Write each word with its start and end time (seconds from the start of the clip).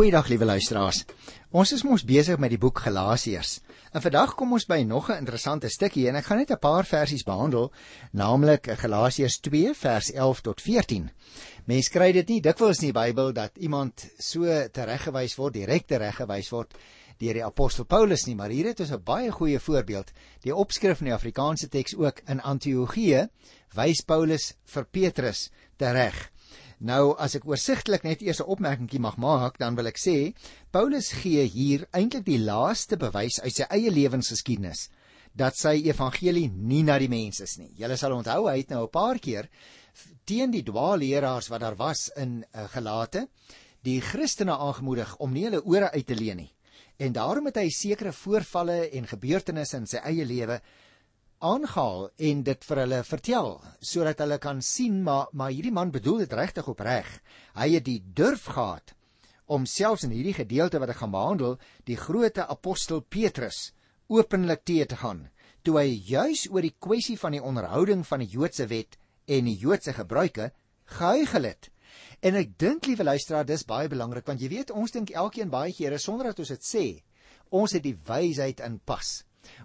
Goeiedag 0.00 0.30
liewe 0.32 0.46
luisteraars. 0.48 1.02
Ons 1.52 1.74
is 1.76 1.82
mos 1.84 2.06
besig 2.08 2.38
met 2.40 2.48
die 2.54 2.58
boek 2.58 2.78
Galasiërs. 2.86 3.58
En 3.92 4.00
vandag 4.00 4.30
kom 4.32 4.54
ons 4.56 4.64
by 4.64 4.78
nog 4.88 5.10
'n 5.10 5.18
interessante 5.20 5.68
stukkie 5.68 6.06
en 6.08 6.16
ek 6.16 6.24
gaan 6.24 6.38
net 6.38 6.50
'n 6.50 6.58
paar 6.58 6.86
versies 6.86 7.22
behandel, 7.22 7.70
naamlik 8.12 8.64
Galasiërs 8.80 9.40
2 9.40 9.74
vers 9.74 10.10
11 10.12 10.40
tot 10.40 10.60
14. 10.60 11.10
Mense 11.66 11.90
kry 11.90 12.12
dit 12.12 12.28
nie 12.28 12.40
dikwels 12.40 12.80
in 12.80 12.92
die 12.92 12.98
Bybel 13.00 13.32
dat 13.32 13.50
iemand 13.58 14.10
so 14.18 14.44
tereggewys 14.72 15.36
word, 15.36 15.52
direk 15.52 15.86
tereggewys 15.86 16.50
word 16.50 16.74
deur 17.18 17.34
die 17.34 17.44
apostel 17.44 17.84
Paulus 17.84 18.26
nie, 18.26 18.34
maar 18.34 18.48
hier 18.48 18.66
het 18.66 18.80
ons 18.80 18.92
'n 18.92 19.04
baie 19.04 19.30
goeie 19.30 19.60
voorbeeld. 19.60 20.12
Die 20.40 20.54
opskrif 20.54 21.00
in 21.00 21.06
die 21.06 21.14
Afrikaanse 21.14 21.68
teks 21.68 21.94
ook 21.94 22.22
in 22.26 22.40
Antiochië 22.40 23.28
wys 23.74 24.00
Paulus 24.00 24.54
vir 24.64 24.84
Petrus 24.84 25.50
tereg. 25.76 26.30
Nou 26.80 27.12
as 27.20 27.34
ek 27.36 27.44
oorsigtelik 27.44 28.06
net 28.08 28.22
eers 28.24 28.40
'n 28.40 28.48
opmerkingie 28.48 29.00
mag 29.00 29.16
maak, 29.20 29.58
dan 29.58 29.76
wil 29.76 29.86
ek 29.86 29.98
sê 30.00 30.32
Paulus 30.72 31.12
gee 31.12 31.44
hier 31.44 31.86
eintlik 31.92 32.24
die 32.24 32.38
laaste 32.40 32.96
bewys 32.96 33.40
uit 33.40 33.52
sy 33.52 33.66
eie 33.68 33.90
lewensgeskiedenis 33.90 34.88
dat 35.36 35.56
sy 35.56 35.76
evangelie 35.86 36.48
nie 36.48 36.82
na 36.82 36.98
die 36.98 37.08
mense 37.08 37.44
is 37.44 37.58
nie. 37.58 37.70
Julle 37.76 37.96
sal 37.96 38.16
onthou 38.16 38.48
hy 38.48 38.56
het 38.58 38.70
nou 38.70 38.84
'n 38.84 38.90
paar 38.90 39.18
keer 39.18 39.48
teen 40.24 40.50
die 40.50 40.62
dwaalleraars 40.62 41.50
wat 41.50 41.60
daar 41.60 41.76
was 41.76 42.10
in 42.16 42.44
uh, 42.54 42.64
Galate 42.68 43.28
die 43.82 44.00
Christene 44.00 44.56
aangemoedig 44.56 45.16
om 45.18 45.32
nie 45.32 45.44
hulle 45.44 45.64
ore 45.64 45.90
uit 45.92 46.06
te 46.06 46.14
leen 46.14 46.36
nie. 46.36 46.52
En 46.98 47.12
daarom 47.12 47.46
het 47.46 47.56
hy 47.56 47.68
sekere 47.68 48.12
voorvalle 48.12 48.90
en 48.90 49.06
gebeurtenisse 49.06 49.76
in 49.76 49.86
sy 49.86 49.98
eie 49.98 50.24
lewe 50.24 50.60
aangehaal 51.40 52.10
en 52.28 52.42
dit 52.44 52.64
vir 52.68 52.80
hulle 52.82 53.00
vertel 53.08 53.50
sodat 53.90 54.20
hulle 54.20 54.38
kan 54.38 54.60
sien 54.62 55.00
maar 55.02 55.32
maar 55.32 55.52
hierdie 55.54 55.72
man 55.72 55.92
bedoel 55.94 56.24
dit 56.24 56.32
regtig 56.36 56.68
opreg. 56.68 57.08
Hy 57.56 57.68
het 57.74 57.84
die 57.86 58.00
durf 58.04 58.44
gehad 58.52 58.94
om 59.46 59.66
selfs 59.66 60.04
in 60.06 60.12
hierdie 60.14 60.36
gedeelte 60.36 60.78
wat 60.78 60.92
ek 60.92 61.00
gaan 61.00 61.14
behandel, 61.14 61.56
die 61.88 61.96
groot 61.98 62.38
apostel 62.38 63.00
Petrus 63.00 63.72
openlik 64.08 64.64
te 64.64 64.84
te 64.86 64.96
gaan 65.00 65.28
toe 65.62 65.76
hy 65.80 65.88
juis 66.08 66.46
oor 66.50 66.64
die 66.64 66.76
kwessie 66.76 67.16
van 67.20 67.36
die 67.36 67.42
onderhouding 67.44 68.04
van 68.08 68.22
die 68.24 68.30
Joodse 68.32 68.66
wet 68.70 68.96
en 69.28 69.48
die 69.48 69.58
Joodse 69.60 69.92
gebruike 69.96 70.50
gehuigel 70.96 71.48
het. 71.50 71.70
En 72.24 72.36
ek 72.38 72.56
dink 72.60 72.86
liewe 72.88 73.04
luisteraar, 73.04 73.46
dis 73.48 73.66
baie 73.68 73.88
belangrik 73.88 74.28
want 74.28 74.40
jy 74.40 74.50
weet 74.52 74.72
ons 74.76 74.92
dink 74.94 75.12
elkeen 75.16 75.52
baie 75.52 75.72
kere 75.76 75.98
sonder 75.98 76.30
dat 76.30 76.40
ons 76.40 76.52
dit 76.52 76.66
sê, 76.66 76.86
ons 77.50 77.72
het 77.72 77.84
die 77.84 77.96
wysheid 78.08 78.62
in 78.64 78.78
pas. 78.84 79.20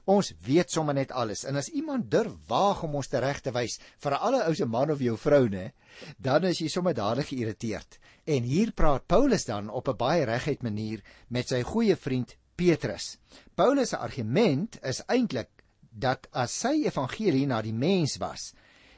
Ons 0.06 0.34
weet 0.46 0.72
sommer 0.72 0.94
net 0.94 1.12
alles 1.12 1.44
en 1.46 1.56
as 1.56 1.70
iemand 1.70 2.10
durf 2.12 2.34
waag 2.48 2.84
om 2.84 2.96
ons 2.96 3.12
reg 3.12 3.42
te 3.42 3.52
wys 3.56 3.80
vir 4.04 4.18
alle 4.18 4.44
ou 4.46 4.54
se 4.56 4.66
man 4.66 4.92
of 4.92 5.02
jou 5.02 5.18
vrou 5.18 5.48
nê, 5.50 5.72
dan 6.18 6.44
is 6.44 6.62
jy 6.62 6.70
sommer 6.70 6.94
dadelik 6.94 7.32
geïrriteerd. 7.32 8.00
En 8.26 8.44
hier 8.44 8.72
praat 8.72 9.08
Paulus 9.08 9.46
dan 9.46 9.70
op 9.70 9.90
'n 9.90 9.98
baie 9.98 10.26
reguit 10.26 10.64
manier 10.64 11.02
met 11.30 11.48
sy 11.48 11.62
goeie 11.64 11.96
vriend 11.96 12.36
Petrus. 12.56 13.18
Paulus 13.56 13.90
se 13.90 13.98
argument 13.98 14.78
is 14.84 15.02
eintlik 15.08 15.50
dat 15.92 16.28
as 16.32 16.52
sy 16.52 16.86
evangelie 16.86 17.46
na 17.48 17.62
die 17.62 17.74
mens 17.74 18.18
was 18.18 18.54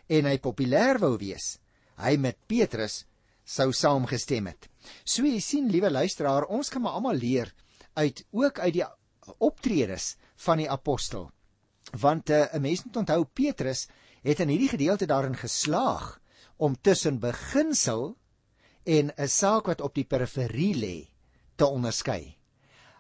en 0.08 0.25
hy 0.25 0.38
populêr 0.38 0.99
wou 0.99 1.17
wees, 1.17 1.59
hy 1.97 2.17
met 2.17 2.38
Petrus 2.47 3.05
sou 3.47 3.71
saamgestem 3.73 4.47
het. 4.47 4.67
So 5.03 5.25
jy 5.25 5.39
sien, 5.43 5.69
liewe 5.71 5.89
luisteraar, 5.91 6.47
ons 6.52 6.69
kan 6.69 6.81
maar 6.81 6.99
almal 6.99 7.15
leer 7.15 7.53
uit 7.97 8.23
ook 8.31 8.59
uit 8.59 8.73
die 8.73 8.85
optredes 9.43 10.15
van 10.45 10.61
die 10.61 10.69
apostel. 10.69 11.31
Want 11.97 12.30
uh, 12.30 12.45
'n 12.53 12.61
mens 12.61 12.83
moet 12.83 12.97
onthou 13.03 13.23
Petrus 13.25 13.88
het 14.21 14.39
in 14.39 14.49
hierdie 14.52 14.69
gedeelte 14.69 15.05
daarin 15.05 15.35
geslaag 15.35 16.19
om 16.57 16.75
tussen 16.81 17.19
beginsel 17.19 18.17
en 18.83 19.11
'n 19.15 19.27
saak 19.27 19.65
wat 19.65 19.81
op 19.81 19.93
die 19.95 20.05
periferie 20.05 20.75
lê 20.75 20.97
te 21.55 21.65
onderskei. 21.65 22.38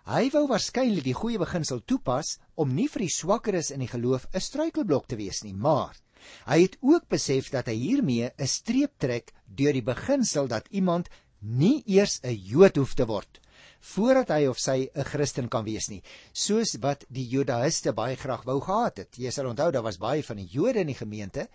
Hy 0.07 0.29
wou 0.31 0.47
waarskynlik 0.47 1.03
die 1.03 1.13
goeie 1.13 1.37
beginsel 1.37 1.81
toepas 1.83 2.37
om 2.55 2.73
nie 2.73 2.87
vir 2.87 3.01
die 3.05 3.15
swakkeres 3.15 3.71
in 3.71 3.79
die 3.79 3.91
geloof 3.91 4.27
'n 4.33 4.39
struikelblok 4.39 5.07
te 5.07 5.15
wees 5.15 5.43
nie, 5.43 5.53
maar 5.53 5.97
hy 6.45 6.61
het 6.61 6.77
ook 6.81 7.07
besef 7.09 7.49
dat 7.49 7.67
hy 7.67 7.75
hiermee 7.75 8.31
'n 8.37 8.47
streep 8.47 8.93
trek 8.97 9.33
deur 9.45 9.73
die 9.73 9.83
beginsel 9.83 10.47
dat 10.47 10.67
iemand 10.71 11.09
nie 11.39 11.83
eers 11.85 12.19
'n 12.23 12.33
Jood 12.33 12.75
hoef 12.75 12.93
te 12.93 13.05
word 13.05 13.41
voordat 13.79 14.29
hy 14.29 14.47
of 14.47 14.59
sy 14.59 14.89
'n 14.93 15.03
Christen 15.03 15.49
kan 15.49 15.65
wees 15.65 15.89
nie, 15.89 16.01
soos 16.33 16.77
wat 16.81 17.05
die 17.09 17.27
Judaïste 17.27 17.93
baie 17.93 18.15
graag 18.15 18.43
wou 18.43 18.59
gehad 18.61 18.97
het. 18.97 19.17
Jy 19.17 19.31
sal 19.31 19.47
onthou 19.47 19.71
daar 19.71 19.83
was 19.83 19.97
baie 19.97 20.23
van 20.23 20.37
die 20.37 20.49
Jode 20.51 20.79
in 20.79 20.87
die 20.87 21.01
gemeente 21.01 21.47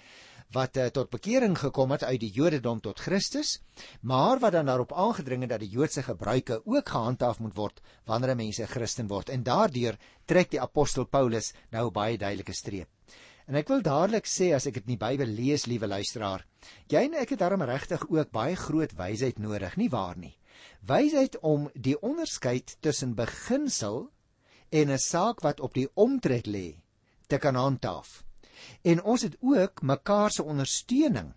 wat 0.53 0.77
uh, 0.77 0.87
tot 0.93 1.11
bekering 1.11 1.57
gekom 1.59 1.93
het 1.95 2.05
uit 2.05 2.21
die 2.21 2.31
Jodendom 2.31 2.81
tot 2.81 3.01
Christus, 3.01 3.61
maar 4.03 4.39
wat 4.39 4.53
dan 4.53 4.67
daarop 4.67 4.93
aangedring 4.93 5.47
het 5.47 5.51
dat 5.55 5.61
die 5.65 5.73
Joodse 5.73 6.03
gebruike 6.03 6.61
ook 6.65 6.89
gehandhaaf 6.89 7.41
moet 7.41 7.57
word 7.57 7.81
wanneer 8.05 8.37
mense 8.37 8.67
Christen 8.67 9.09
word. 9.09 9.31
En 9.33 9.43
daardeur 9.43 9.97
trek 10.27 10.51
die 10.51 10.61
apostel 10.61 11.07
Paulus 11.07 11.53
nou 11.73 11.91
baie 11.91 12.19
duidelike 12.19 12.53
streep. 12.53 12.89
En 13.49 13.57
ek 13.59 13.73
wil 13.73 13.83
dadelik 13.83 14.29
sê 14.31 14.53
as 14.55 14.69
ek 14.69 14.79
dit 14.79 14.87
in 14.87 14.95
die 14.95 15.01
Bybel 15.01 15.33
lees, 15.35 15.67
liewe 15.67 15.89
luisteraar, 15.91 16.45
jy 16.89 17.03
en 17.09 17.17
ek 17.19 17.35
het 17.35 17.43
daarom 17.43 17.65
regtig 17.67 18.05
ook 18.09 18.31
baie 18.31 18.55
groot 18.57 18.93
wysheid 18.97 19.41
nodig, 19.43 19.77
nie 19.81 19.91
waar 19.91 20.17
nie? 20.17 20.37
Wysheid 20.81 21.39
om 21.39 21.71
die 21.75 22.01
onderskeid 22.03 22.77
tussen 22.81 23.15
beginsel 23.15 24.11
en 24.69 24.91
'n 24.91 24.99
saak 24.99 25.41
wat 25.41 25.61
op 25.61 25.75
die 25.75 25.89
omtrek 25.95 26.47
lê 26.47 26.83
te 27.27 27.39
kan 27.39 27.55
handhaaf. 27.55 28.25
En 28.83 29.03
ons 29.03 29.23
het 29.23 29.37
ook 29.41 29.83
mekaar 29.83 30.31
se 30.31 30.43
ondersteuning 30.43 31.35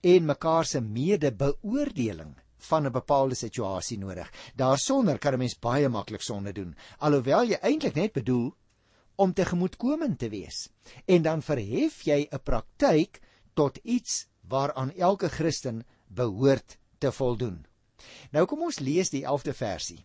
en 0.00 0.24
mekaar 0.24 0.64
se 0.64 0.80
medebeoordeling 0.80 2.36
van 2.56 2.86
'n 2.86 2.92
bepaalde 2.92 3.34
situasie 3.34 3.98
nodig. 3.98 4.32
Daarsonder 4.54 5.18
kan 5.18 5.32
'n 5.34 5.38
mens 5.38 5.58
baie 5.58 5.88
maklik 5.88 6.22
sonde 6.22 6.52
doen, 6.52 6.76
alhoewel 6.98 7.44
jy 7.44 7.58
eintlik 7.60 7.94
net 7.94 8.12
bedoel 8.12 8.54
om 9.14 9.32
tegemoetkomend 9.32 10.18
te 10.18 10.28
wees. 10.28 10.70
En 11.04 11.22
dan 11.22 11.42
verhef 11.42 12.02
jy 12.02 12.28
'n 12.30 12.42
praktyk 12.42 13.20
tot 13.54 13.76
iets 13.82 14.26
waaraan 14.48 14.92
elke 14.92 15.28
Christen 15.28 15.86
behoort 16.06 16.78
te 16.98 17.12
voldoen. 17.12 17.66
Nou 18.32 18.46
kom 18.46 18.66
ons 18.68 18.80
lees 18.80 19.10
die 19.10 19.24
11de 19.24 19.54
versie. 19.56 20.00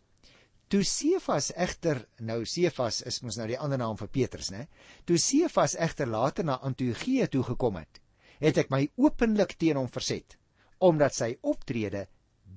Toe 0.72 0.86
Sefas 0.88 1.50
egter, 1.60 1.98
nou 2.24 2.46
Sefas 2.48 3.02
is 3.10 3.18
mos 3.26 3.36
nou 3.36 3.48
die 3.50 3.58
ander 3.60 3.80
naam 3.82 3.98
vir 4.00 4.08
Petrus, 4.08 4.54
né? 4.54 4.70
Toe 5.04 5.18
Sefas 5.20 5.76
egter 5.76 6.08
later 6.08 6.48
na 6.48 6.62
Antiochië 6.64 7.28
toe 7.28 7.42
gekom 7.44 7.76
het, 7.82 8.00
het 8.40 8.62
ek 8.62 8.72
my 8.72 8.86
openlik 8.96 9.58
teen 9.60 9.80
hom 9.82 9.90
verset 9.92 10.38
omdat 10.82 11.14
sy 11.14 11.28
optrede 11.46 12.08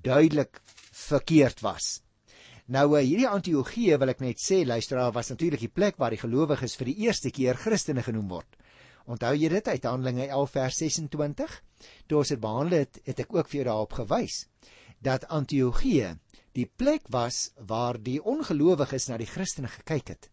duidelik 0.07 0.63
verkeerd 0.97 1.59
was. 1.61 1.89
Nou 2.73 2.87
eh, 2.97 3.03
hierdie 3.05 3.29
Antiochië 3.29 3.99
wil 4.01 4.15
ek 4.15 4.23
net 4.25 4.41
sê, 4.41 4.63
luisteraar, 4.65 5.13
was 5.13 5.29
natuurlik 5.29 5.67
die 5.67 5.75
plek 5.81 5.99
waar 6.01 6.15
die 6.15 6.23
gelowiges 6.23 6.79
vir 6.81 6.89
die 6.89 6.97
eerste 7.05 7.35
keer 7.35 7.59
Christene 7.61 8.07
genoem 8.07 8.31
word. 8.31 8.57
Onthou 9.05 9.35
jy 9.37 9.51
dit 9.53 9.69
uit 9.69 9.91
Handelinge 9.91 10.31
11 10.31 10.55
vers 10.55 10.79
26? 10.87 11.59
Toe 12.09 12.23
ons 12.23 12.33
dit 12.33 12.41
behandel 12.41 12.87
het, 12.87 13.03
het 13.05 13.21
ek 13.27 13.37
ook 13.37 13.51
vir 13.51 13.59
jou 13.59 13.67
daarop 13.69 13.99
gewys 13.99 14.39
dat 15.05 15.27
Antiochië 15.29 16.15
die 16.57 16.67
plek 16.67 17.09
was 17.13 17.51
waar 17.69 17.99
die 18.01 18.21
ongelowiges 18.23 19.09
na 19.11 19.19
die 19.21 19.29
Christene 19.29 19.69
gekyk 19.69 20.15
het 20.15 20.31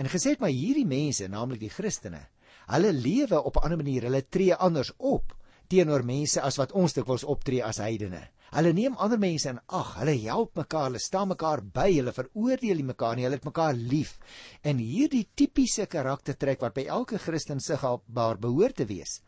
en 0.00 0.08
gesê 0.10 0.34
het 0.34 0.42
maar 0.42 0.54
hierdie 0.54 0.86
mense, 0.86 1.28
naamlik 1.30 1.60
die 1.62 1.72
Christene, 1.72 2.24
hulle 2.72 2.92
lewe 2.92 3.42
op 3.42 3.56
'n 3.56 3.64
ander 3.66 3.82
manier, 3.82 4.02
hulle 4.08 4.22
tree 4.28 4.54
anders 4.54 4.92
op 4.96 5.36
teenoor 5.68 6.04
mense 6.04 6.40
as 6.40 6.56
wat 6.60 6.72
ons 6.72 6.92
dikwels 6.92 7.24
optree 7.24 7.62
as 7.64 7.80
heidene. 7.82 8.28
Hulle 8.54 8.72
neem 8.72 8.96
ander 8.96 9.18
mense 9.18 9.48
in 9.48 9.60
ag, 9.66 9.94
hulle 9.98 10.14
help 10.22 10.56
mekaar, 10.56 10.84
hulle 10.90 10.98
staan 10.98 11.28
mekaar 11.28 11.62
by, 11.62 11.88
hulle 11.96 12.12
veroordeel 12.12 12.76
nie 12.76 12.90
mekaar 12.90 13.16
nie, 13.16 13.24
hulle 13.26 13.40
het 13.40 13.48
mekaar 13.48 13.74
lief. 13.74 14.18
En 14.62 14.78
hierdie 14.78 15.28
tipiese 15.34 15.86
karaktertrek 15.86 16.60
wat 16.60 16.74
by 16.74 16.84
elke 16.86 17.18
Christen 17.18 17.60
sigbaar 17.60 18.38
behoort 18.38 18.76
te 18.76 18.86
wees, 18.86 19.22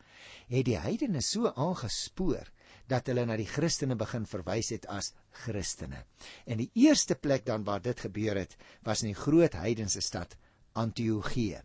het 0.47 0.65
die 0.65 0.77
heidene 0.79 1.21
so 1.21 1.51
aangespoor 1.55 2.47
dat 2.87 3.07
hulle 3.11 3.25
na 3.27 3.35
die 3.37 3.47
Christene 3.47 3.95
begin 3.99 4.25
verwys 4.25 4.71
het 4.75 4.87
as 4.91 5.11
Christene. 5.43 6.03
En 6.45 6.61
die 6.61 6.71
eerste 6.73 7.15
plek 7.15 7.45
dan 7.45 7.65
waar 7.67 7.81
dit 7.81 7.99
gebeur 7.99 8.39
het, 8.39 8.55
was 8.83 9.03
in 9.03 9.11
die 9.11 9.19
groot 9.19 9.53
heidense 9.59 10.01
stad 10.01 10.37
Antiochië. 10.73 11.61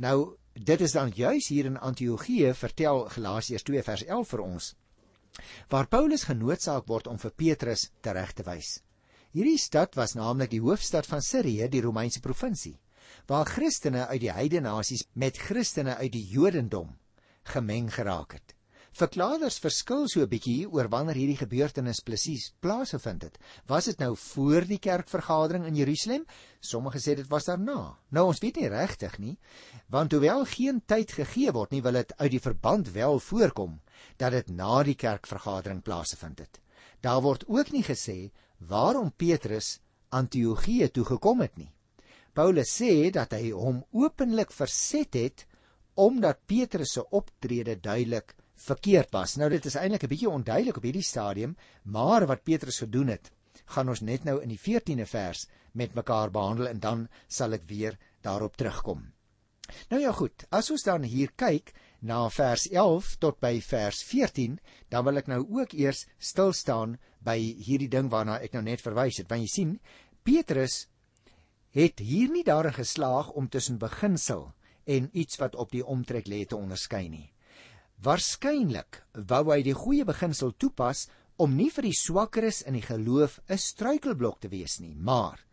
Nou, 0.00 0.36
dit 0.54 0.80
is 0.80 0.92
dan 0.92 1.12
juis 1.14 1.48
hier 1.48 1.68
in 1.70 1.78
Antiochië 1.78 2.54
vertel 2.54 3.06
Galasiërs 3.14 3.62
2 3.62 3.82
vers 3.82 4.04
11 4.04 4.28
vir 4.34 4.44
ons 4.44 4.74
waar 5.70 5.86
Paulus 5.86 6.24
genoodsaak 6.26 6.88
word 6.90 7.06
om 7.06 7.18
vir 7.22 7.30
Petrus 7.30 7.86
tereg 8.02 8.32
te 8.34 8.44
wys. 8.44 8.80
Hierdie 9.30 9.60
stad 9.62 9.94
was 9.94 10.16
naamlik 10.18 10.50
die 10.50 10.62
hoofstad 10.62 11.06
van 11.06 11.22
Sirië, 11.22 11.68
die 11.70 11.82
Romeinse 11.84 12.20
provinsie, 12.20 12.74
waar 13.30 13.46
Christene 13.46 14.08
uit 14.10 14.20
die 14.24 14.32
heidene 14.34 14.66
nasies 14.68 15.06
met 15.14 15.38
Christene 15.38 15.96
uit 16.02 16.12
die 16.12 16.26
Jodendom 16.26 16.96
gemeng 17.54 17.92
geraak 17.94 18.34
het. 18.38 18.56
Verklaarders 18.98 19.60
verskil 19.62 20.08
so 20.10 20.20
'n 20.22 20.28
bietjie 20.28 20.66
oor 20.66 20.88
wanneer 20.90 21.14
hierdie 21.14 21.38
gebeurtenis 21.38 22.00
presies 22.02 22.50
plaasgevind 22.60 23.22
het. 23.22 23.38
Was 23.66 23.84
dit 23.84 23.98
nou 23.98 24.16
voor 24.16 24.66
die 24.66 24.78
kerkvergadering 24.78 25.64
in 25.66 25.76
Jerusalem? 25.76 26.24
Sommige 26.60 26.98
sê 26.98 27.14
dit 27.14 27.28
was 27.28 27.44
daarna. 27.44 27.96
Nou 28.10 28.26
ons 28.26 28.40
weet 28.40 28.56
nie 28.56 28.68
regtig 28.68 29.18
nie, 29.18 29.38
want 29.88 30.12
hoewel 30.12 30.44
geen 30.44 30.82
tyd 30.86 31.12
gegee 31.12 31.52
word 31.52 31.70
nie, 31.70 31.82
wil 31.82 31.92
dit 31.92 32.12
uit 32.16 32.30
die 32.30 32.40
verband 32.40 32.90
wel 32.92 33.20
voorkom 33.20 33.80
dat 34.16 34.32
dit 34.32 34.50
na 34.50 34.82
die 34.82 34.96
kerkvergadering 34.96 35.82
plaasgevind 35.82 36.38
het. 36.38 36.60
Daar 37.00 37.22
word 37.22 37.46
ook 37.46 37.70
nie 37.70 37.84
gesê 37.84 38.32
waarom 38.58 39.12
Petrus 39.12 39.78
Antiochië 40.08 40.88
toe 40.88 41.04
gekom 41.04 41.40
het 41.40 41.56
nie. 41.56 41.72
Paulus 42.34 42.74
sê 42.74 43.10
dat 43.10 43.32
hy 43.32 43.50
hom 43.50 43.84
openlik 43.92 44.50
verset 44.50 45.14
het 45.14 45.46
omdat 45.94 46.42
Petrus 46.46 46.92
se 46.92 47.04
optrede 47.10 47.80
duidelik 47.80 48.34
verkeerd 48.60 49.12
was. 49.12 49.36
Nou 49.40 49.48
dit 49.50 49.66
is 49.66 49.76
eintlik 49.78 50.04
'n 50.04 50.12
bietjie 50.12 50.30
onduidelik 50.30 50.76
op 50.76 50.82
hierdie 50.82 51.06
stadium, 51.06 51.56
maar 51.82 52.26
wat 52.26 52.44
Petrus 52.44 52.78
gedoen 52.78 53.08
het, 53.08 53.32
gaan 53.64 53.88
ons 53.88 54.00
net 54.00 54.24
nou 54.24 54.40
in 54.42 54.48
die 54.48 54.60
14de 54.60 55.06
vers 55.06 55.46
met 55.72 55.94
mekaar 55.94 56.30
behandel 56.30 56.68
en 56.68 56.80
dan 56.80 57.08
sal 57.28 57.52
ek 57.52 57.62
weer 57.66 57.98
daarop 58.22 58.56
terugkom. 58.56 59.12
Nou 59.90 60.00
ja 60.02 60.12
goed, 60.12 60.44
as 60.50 60.70
ons 60.70 60.82
dan 60.82 61.02
hier 61.02 61.30
kyk 61.36 61.72
na 62.00 62.28
vers 62.28 62.66
11 62.70 63.16
tot 63.22 63.40
by 63.40 63.60
vers 63.60 64.02
14, 64.02 64.58
dan 64.88 65.04
wil 65.04 65.16
ek 65.16 65.28
nou 65.30 65.40
ook 65.60 65.72
eers 65.72 66.06
stil 66.18 66.52
staan 66.52 66.98
by 67.20 67.38
hierdie 67.38 67.88
ding 67.88 68.10
waarna 68.10 68.40
ek 68.40 68.56
nou 68.56 68.62
net 68.62 68.80
verwys 68.80 69.20
het. 69.20 69.28
Want 69.30 69.42
jy 69.42 69.52
sien, 69.52 69.74
Petrus 70.24 70.86
het 71.70 72.00
hier 72.02 72.30
nie 72.30 72.44
daarin 72.44 72.74
geslaag 72.74 73.30
om 73.30 73.48
tussen 73.48 73.78
beginsel 73.78 74.50
en 74.90 75.10
iets 75.12 75.38
wat 75.38 75.54
op 75.54 75.70
die 75.70 75.84
omtrek 75.86 76.26
lê 76.26 76.44
te 76.48 76.58
onderskei 76.58 77.08
nie. 77.08 77.28
Waarskynlik 78.00 79.02
wou 79.28 79.42
hy 79.50 79.60
die 79.60 79.76
goeie 79.76 80.06
beginsel 80.08 80.54
toepas 80.56 81.02
om 81.36 81.52
nie 81.56 81.68
vir 81.68 81.84
die 81.90 81.96
swakkeres 81.96 82.62
in 82.64 82.78
die 82.78 82.84
geloof 82.86 83.40
'n 83.48 83.60
struikelblok 83.60 84.40
te 84.40 84.48
wees 84.48 84.78
nie, 84.80 84.94
maar 84.94 85.44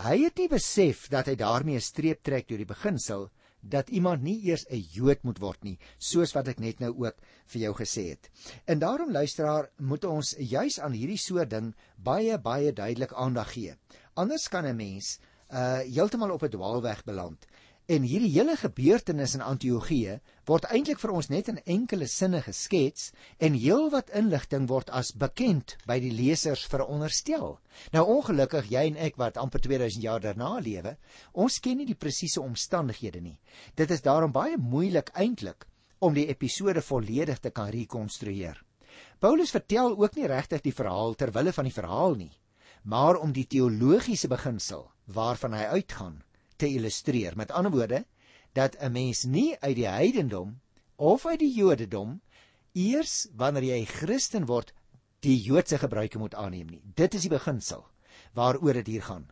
hy 0.00 0.24
het 0.24 0.38
nie 0.38 0.48
besef 0.48 1.08
dat 1.12 1.26
hy 1.28 1.34
daarmee 1.36 1.76
'n 1.76 1.84
streep 1.84 2.22
trek 2.22 2.48
deur 2.48 2.64
die 2.64 2.72
beginsel 2.72 3.28
dat 3.60 3.90
iemand 3.90 4.22
nie 4.22 4.40
eers 4.48 4.64
'n 4.70 4.80
Jood 4.80 5.22
moet 5.24 5.38
word 5.40 5.64
nie, 5.64 5.78
soos 5.98 6.32
wat 6.32 6.48
ek 6.48 6.58
net 6.58 6.80
nou 6.80 6.92
ook 7.04 7.16
vir 7.52 7.60
jou 7.60 7.74
gesê 7.74 8.08
het. 8.08 8.30
En 8.66 8.78
daarom 8.78 9.12
luisteraar, 9.12 9.70
moet 9.76 10.04
ons 10.04 10.34
juis 10.38 10.80
aan 10.80 10.92
hierdie 10.92 11.20
soort 11.20 11.50
ding 11.50 11.74
baie 11.96 12.38
baie 12.38 12.72
duidelik 12.72 13.12
aandag 13.12 13.52
gee. 13.52 13.76
Anders 14.14 14.48
kan 14.48 14.64
'n 14.64 14.76
mens 14.76 15.18
uh 15.50 15.84
heeltemal 15.84 16.30
op 16.30 16.42
'n 16.42 16.50
dwaalweg 16.50 17.04
beland. 17.04 17.46
En 17.86 18.00
hierdie 18.00 18.30
hele 18.32 18.54
gebeurtenis 18.56 19.34
in 19.36 19.42
Antiochië 19.44 20.14
word 20.48 20.64
eintlik 20.72 21.02
vir 21.02 21.10
ons 21.12 21.26
net 21.28 21.50
in 21.52 21.58
enkele 21.74 22.06
sinne 22.08 22.38
geskets 22.46 23.10
en 23.36 23.58
heelwat 23.60 24.08
inligting 24.20 24.70
word 24.70 24.88
as 25.00 25.10
bekend 25.12 25.74
by 25.84 25.98
die 26.00 26.14
lesers 26.16 26.62
veronderstel. 26.72 27.58
Nou 27.92 28.06
ongelukkig 28.16 28.72
jy 28.72 28.86
en 28.88 28.96
ek 28.96 29.20
wat 29.20 29.36
amper 29.36 29.60
2000 29.68 30.00
jaar 30.00 30.24
daarna 30.24 30.54
lewe, 30.64 30.96
ons 31.36 31.60
ken 31.60 31.76
nie 31.76 31.88
die 31.92 31.98
presiese 32.06 32.40
omstandighede 32.40 33.20
nie. 33.20 33.36
Dit 33.76 33.92
is 33.92 34.00
daarom 34.00 34.32
baie 34.32 34.56
moeilik 34.56 35.12
eintlik 35.12 35.68
om 36.00 36.16
die 36.16 36.30
episode 36.32 36.80
volledig 36.80 37.44
te 37.44 37.52
kan 37.52 37.68
rekonstrueer. 37.68 38.64
Paulus 39.20 39.52
vertel 39.52 39.92
ook 39.92 40.16
nie 40.16 40.30
regtig 40.32 40.64
die 40.64 40.72
verhaal 40.72 41.20
ter 41.20 41.36
wille 41.36 41.52
van 41.52 41.68
die 41.68 41.78
verhaal 41.82 42.16
nie, 42.16 42.32
maar 42.88 43.20
om 43.20 43.36
die 43.36 43.44
teologiese 43.44 44.32
beginsel 44.32 44.88
waarvan 45.04 45.52
hy 45.52 45.68
uitgaan 45.76 46.22
te 46.64 46.72
illustreer. 46.72 47.36
Met 47.36 47.52
ander 47.52 47.72
woorde, 47.72 48.04
dat 48.56 48.76
'n 48.80 48.92
mens 48.92 49.24
nie 49.24 49.56
uit 49.60 49.76
die 49.76 49.88
heidendom 49.88 50.60
of 50.96 51.26
uit 51.26 51.38
die 51.38 51.52
Jodendom 51.52 52.20
eers 52.72 53.28
wanneer 53.36 53.62
jy 53.62 53.84
Christen 53.84 54.46
word, 54.46 54.72
die 55.20 55.40
Joodse 55.40 55.78
gebruike 55.78 56.18
moet 56.18 56.34
aanneem 56.34 56.66
nie. 56.66 56.82
Dit 56.94 57.14
is 57.14 57.22
die 57.22 57.32
beginsel 57.32 57.86
waaroor 58.34 58.72
dit 58.72 58.86
hier 58.86 59.02
gaan. 59.02 59.28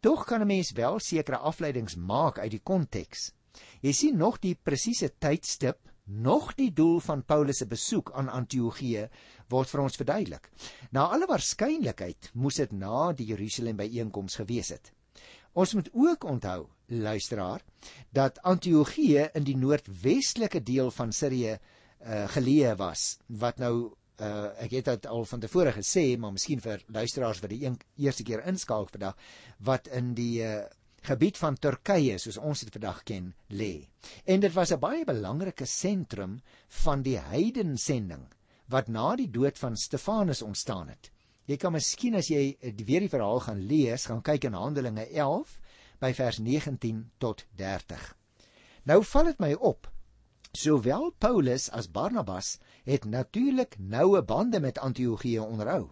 Tog 0.00 0.24
kan 0.24 0.40
'n 0.40 0.46
mens 0.46 0.72
wel 0.72 0.98
sekere 0.98 1.36
afleidings 1.36 1.96
maak 1.96 2.38
uit 2.38 2.50
die 2.50 2.62
konteks. 2.62 3.32
Jy 3.80 3.92
sien 3.92 4.16
nog 4.16 4.38
die 4.38 4.54
presiese 4.54 5.12
tydstip, 5.18 5.78
nog 6.04 6.54
die 6.54 6.72
doel 6.72 7.00
van 7.00 7.24
Paulus 7.24 7.58
se 7.58 7.66
besoek 7.66 8.12
aan 8.12 8.28
Antiochië 8.28 9.08
word 9.48 9.68
vir 9.68 9.80
ons 9.80 9.96
verduidelik. 9.96 10.50
Na 10.90 11.06
alle 11.06 11.26
waarskynlikheid 11.26 12.30
moes 12.34 12.56
dit 12.56 12.72
na 12.72 13.12
die 13.12 13.26
Jerusalem 13.26 13.76
byeenkoms 13.76 14.34
gewees 14.36 14.68
het. 14.68 14.92
Ons 15.52 15.74
moet 15.74 15.88
ook 15.92 16.24
onthou, 16.24 16.66
luisteraar, 16.86 17.60
dat 18.10 18.40
Antiochië 18.42 19.28
in 19.36 19.44
die 19.44 19.56
noordwestelike 19.56 20.62
deel 20.62 20.90
van 20.90 21.12
Sirië 21.12 21.56
uh, 21.56 22.24
geleë 22.32 22.76
was, 22.80 23.18
wat 23.26 23.60
nou 23.60 23.74
uh, 23.84 24.48
ek 24.64 24.78
het 24.78 24.88
dit 24.88 25.08
al 25.12 25.26
van 25.28 25.42
tevore 25.44 25.74
gesê, 25.76 26.04
maar 26.16 26.32
miskien 26.32 26.62
vir 26.64 26.80
luisteraars 26.88 27.42
wat 27.44 27.52
die 27.52 27.64
een, 27.66 27.76
eerste 28.00 28.24
keer 28.24 28.46
inskakel 28.48 28.88
vandag, 28.94 29.18
wat 29.60 29.92
in 29.92 30.14
die 30.16 30.40
uh, 30.40 30.62
gebied 31.04 31.36
van 31.36 31.58
Turkye 31.60 32.16
soos 32.22 32.40
ons 32.40 32.64
dit 32.64 32.72
vandag 32.72 33.02
ken 33.08 33.32
lê. 33.52 33.88
En 34.24 34.40
dit 34.40 34.52
was 34.56 34.72
'n 34.72 34.80
baie 34.80 35.04
belangrike 35.04 35.66
sentrum 35.66 36.40
van 36.84 37.02
die 37.02 37.18
heidensending 37.18 38.28
wat 38.68 38.88
na 38.88 39.16
die 39.16 39.30
dood 39.30 39.58
van 39.58 39.76
Stefanus 39.76 40.42
ontstaan 40.42 40.88
het. 40.88 41.10
Jy 41.50 41.56
kan 41.58 41.74
miskien 41.74 42.14
as 42.14 42.28
jy 42.30 42.56
weer 42.60 43.02
die 43.02 43.10
verhaal 43.10 43.40
gaan 43.42 43.62
lees, 43.66 44.06
gaan 44.06 44.22
kyk 44.22 44.44
in 44.46 44.54
Handelinge 44.54 45.08
11 45.10 45.56
by 46.02 46.12
vers 46.14 46.38
19 46.38 47.00
tot 47.18 47.42
30. 47.58 48.04
Nou 48.86 49.00
val 49.06 49.30
dit 49.30 49.42
my 49.42 49.50
op, 49.58 49.88
sowel 50.52 51.10
Paulus 51.18 51.68
as 51.70 51.90
Barnabas 51.90 52.58
het 52.86 53.04
natuurlik 53.10 53.76
noue 53.78 54.22
bande 54.22 54.60
met 54.60 54.78
Antiochië 54.78 55.40
onderhou. 55.42 55.90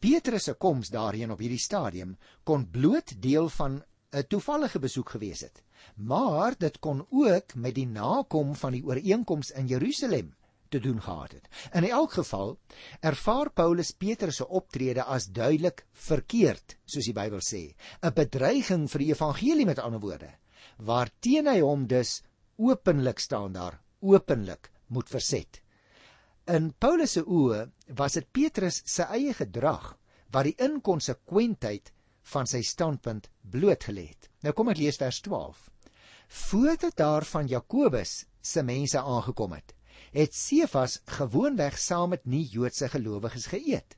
Petrus 0.00 0.48
se 0.48 0.54
koms 0.54 0.90
daarheen 0.92 1.30
op 1.30 1.40
hierdie 1.40 1.60
stadium 1.60 2.16
kon 2.44 2.66
bloot 2.70 3.14
deel 3.20 3.48
van 3.48 3.82
'n 4.12 4.26
toevallige 4.28 4.78
besoek 4.78 5.10
gewees 5.10 5.40
het, 5.40 5.62
maar 5.94 6.56
dit 6.58 6.78
kon 6.78 7.06
ook 7.10 7.54
met 7.54 7.74
die 7.74 7.86
nakom 7.86 8.54
van 8.54 8.72
die 8.72 8.84
ooreenkoms 8.84 9.50
in 9.50 9.66
Jerusalem 9.66 10.34
te 10.70 10.80
doen 10.80 11.00
gehad 11.02 11.32
het. 11.36 11.48
In 11.74 11.84
elk 11.88 12.12
geval 12.18 12.56
ervaar 13.00 13.50
Paulus 13.50 13.90
Petrus 13.90 14.40
se 14.40 14.48
optrede 14.48 15.04
as 15.04 15.26
duidelik 15.26 15.84
verkeerd, 15.92 16.76
soos 16.86 17.08
die 17.10 17.16
Bybel 17.16 17.42
sê, 17.44 17.74
'n 18.02 18.14
bedreiging 18.14 18.88
vir 18.90 19.04
die 19.04 19.10
evangelie 19.12 19.66
met 19.66 19.78
ander 19.78 20.00
woorde, 20.00 20.30
waarteen 20.78 21.46
hy 21.46 21.60
hom 21.60 21.86
dus 21.86 22.22
openlik 22.56 23.18
staan 23.18 23.52
daar, 23.52 23.80
openlik 24.00 24.70
moet 24.88 25.08
verset. 25.08 25.60
In 26.46 26.72
Paulus 26.78 27.12
se 27.12 27.22
oë 27.22 27.70
was 27.96 28.16
dit 28.18 28.26
Petrus 28.32 28.82
se 28.84 29.02
eie 29.02 29.34
gedrag 29.34 29.96
wat 30.32 30.44
die 30.44 30.56
inkonsekwentheid 30.58 31.92
van 32.32 32.46
sy 32.46 32.62
standpunt 32.62 33.28
blootgelê 33.42 34.08
het. 34.10 34.30
Nou 34.42 34.52
kom 34.56 34.70
ek 34.72 34.78
lees 34.78 34.98
vers 35.00 35.20
12. 35.26 35.68
Voordat 36.30 36.96
daar 36.96 37.26
van 37.26 37.48
Jakobus 37.50 38.24
se 38.40 38.62
mense 38.62 38.98
aangekom 38.98 39.52
het, 39.52 39.74
het 40.12 40.34
Sefas 40.34 41.00
gewoonweg 41.06 41.78
saam 41.78 42.10
met 42.14 42.26
nie-Joodse 42.26 42.88
gelowiges 42.90 43.46
geëet. 43.52 43.96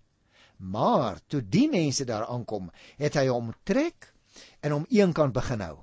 Maar 0.56 1.20
toe 1.26 1.41
die 1.43 1.69
mense 1.70 2.05
daar 2.05 2.26
aankom, 2.31 2.70
het 3.00 3.17
hy 3.19 3.26
hom 3.31 3.53
trek 3.64 4.12
en 4.60 4.77
hom 4.77 4.86
eenkant 4.91 5.34
begin 5.34 5.65
hou, 5.65 5.79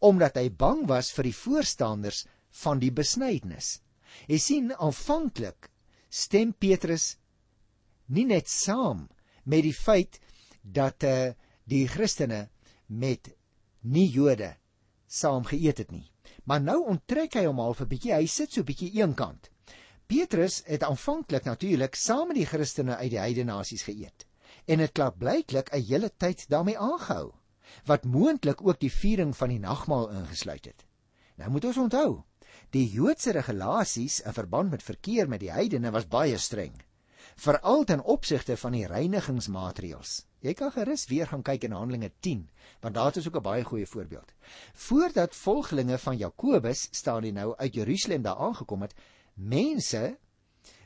omdat 0.00 0.38
hy 0.40 0.48
bang 0.50 0.84
was 0.88 1.12
vir 1.14 1.28
die 1.30 1.36
voorstanders 1.36 2.24
van 2.64 2.80
die 2.82 2.90
besnydenis. 2.92 3.78
Jy 4.30 4.38
sien, 4.38 4.72
aanvanklik 4.74 5.70
stem 6.08 6.52
Petrus 6.52 7.14
nie 8.06 8.26
net 8.28 8.48
saam 8.48 9.08
met 9.44 9.64
die 9.66 9.74
feit 9.74 10.20
dat 10.62 11.04
uh, 11.04 11.32
die 11.68 11.86
Christene 11.88 12.48
met 12.86 13.32
nie-Jode 13.82 14.54
saam 15.06 15.44
geëet 15.44 15.84
het 15.84 15.90
nie. 15.92 16.06
Maar 16.44 16.62
nou 16.62 16.78
onttrek 16.92 17.36
hy 17.38 17.46
hom 17.46 17.60
half 17.60 17.80
'n 17.80 17.88
bietjie, 17.88 18.14
hy 18.14 18.26
sit 18.26 18.52
so 18.52 18.62
bietjie 18.62 18.92
eenkant. 19.00 19.50
Petrus 20.06 20.60
het 20.68 20.82
aanvanklik 20.84 21.44
natuurlik 21.44 21.94
saam 21.94 22.26
met 22.28 22.36
die 22.36 22.46
Christene 22.46 22.96
uit 22.96 23.10
die 23.14 23.18
heidene 23.18 23.52
nasies 23.52 23.86
geëet 23.86 24.26
en 24.68 24.78
het 24.78 24.92
klaarblyklik 24.92 25.70
'n 25.72 25.84
hele 25.88 26.10
tyd 26.16 26.44
daarmee 26.48 26.78
aangehou 26.78 27.32
wat 27.84 28.04
moontlik 28.04 28.60
ook 28.66 28.80
die 28.80 28.92
viering 28.92 29.36
van 29.36 29.48
die 29.48 29.58
nagmaal 29.58 30.10
ingesluit 30.10 30.64
het. 30.64 30.84
Nou 31.36 31.50
moet 31.50 31.64
ons 31.64 31.76
onthou, 31.76 32.22
die 32.70 32.88
Joodse 32.90 33.32
regulasies 33.32 34.20
in 34.20 34.32
verband 34.32 34.70
met 34.70 34.82
verkeer 34.82 35.28
met 35.28 35.40
die 35.40 35.50
heidene 35.50 35.90
was 35.90 36.08
baie 36.08 36.38
streng, 36.38 36.76
veral 37.36 37.84
ten 37.84 38.02
opsigte 38.02 38.56
van 38.56 38.72
die 38.72 38.86
reinigingsmaatreëls. 38.86 40.26
Jy 40.44 40.52
kan 40.52 40.72
gerus 40.74 41.06
weer 41.08 41.28
gaan 41.30 41.42
kyk 41.42 41.62
in 41.64 41.72
Handelinge 41.72 42.10
10, 42.20 42.42
want 42.84 42.94
daar 42.94 43.16
is 43.16 43.26
ook 43.26 43.36
'n 43.36 43.42
baie 43.42 43.64
goeie 43.64 43.86
voorbeeld. 43.86 44.32
Voordat 44.74 45.34
volgelinge 45.34 45.98
van 45.98 46.16
Jakobus 46.16 46.88
staan 46.90 47.22
die 47.22 47.32
nou 47.32 47.56
uit 47.56 47.74
Jerusalem 47.74 48.22
daar 48.22 48.36
aangekom 48.36 48.82
het, 48.82 48.94
mense 49.34 50.18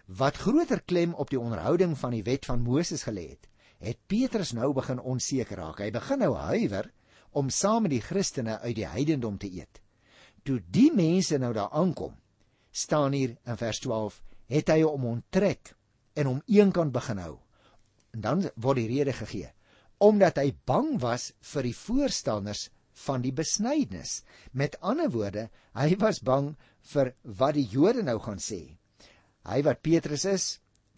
wat 0.07 0.37
groter 0.37 0.83
klem 0.83 1.15
op 1.15 1.31
die 1.31 1.41
onderhouding 1.41 1.99
van 1.99 2.11
die 2.11 2.23
wet 2.23 2.45
van 2.45 2.63
Moses 2.63 3.03
gelê 3.03 3.29
het, 3.29 3.49
het 3.79 3.99
Petrus 4.07 4.53
nou 4.53 4.73
begin 4.73 5.01
onseker 5.01 5.57
raak. 5.57 5.79
Hy 5.79 5.91
begin 5.91 6.19
nou 6.19 6.35
huiwer 6.35 6.93
om 7.31 7.51
saam 7.51 7.83
met 7.83 7.91
die 7.91 8.01
Christene 8.01 8.59
uit 8.59 8.75
die 8.75 8.87
heidendom 8.87 9.39
te 9.39 9.51
eet. 9.51 9.81
Toe 10.43 10.63
die 10.71 10.93
mense 10.95 11.39
nou 11.39 11.53
daar 11.53 11.71
aankom, 11.71 12.15
staan 12.71 13.13
hier 13.13 13.37
in 13.45 13.57
vers 13.57 13.79
12, 13.79 14.23
het 14.47 14.69
hy 14.69 14.83
hom 14.83 15.05
onttrek 15.05 15.75
en 16.15 16.27
hom 16.27 16.43
eenkant 16.47 16.93
begin 16.93 17.19
hou. 17.19 17.39
En 18.13 18.21
dan 18.21 18.51
word 18.57 18.77
die 18.77 18.91
rede 18.97 19.13
gegee 19.13 19.53
omdat 19.99 20.39
hy 20.39 20.53
bang 20.67 20.93
was 21.03 21.33
vir 21.53 21.67
die 21.67 21.75
voorstanders 21.75 22.69
van 23.05 23.23
die 23.23 23.33
besnydenis. 23.35 24.23
Met 24.53 24.79
ander 24.81 25.11
woorde, 25.11 25.49
hy 25.75 25.97
was 26.03 26.21
bang 26.23 26.53
vir 26.93 27.13
wat 27.39 27.57
die 27.59 27.67
Jode 27.67 28.05
nou 28.07 28.19
gaan 28.23 28.39
sê. 28.43 28.61
Hy 29.49 29.59
wat 29.67 29.83
Petrus 29.83 30.27
is, 30.29 30.47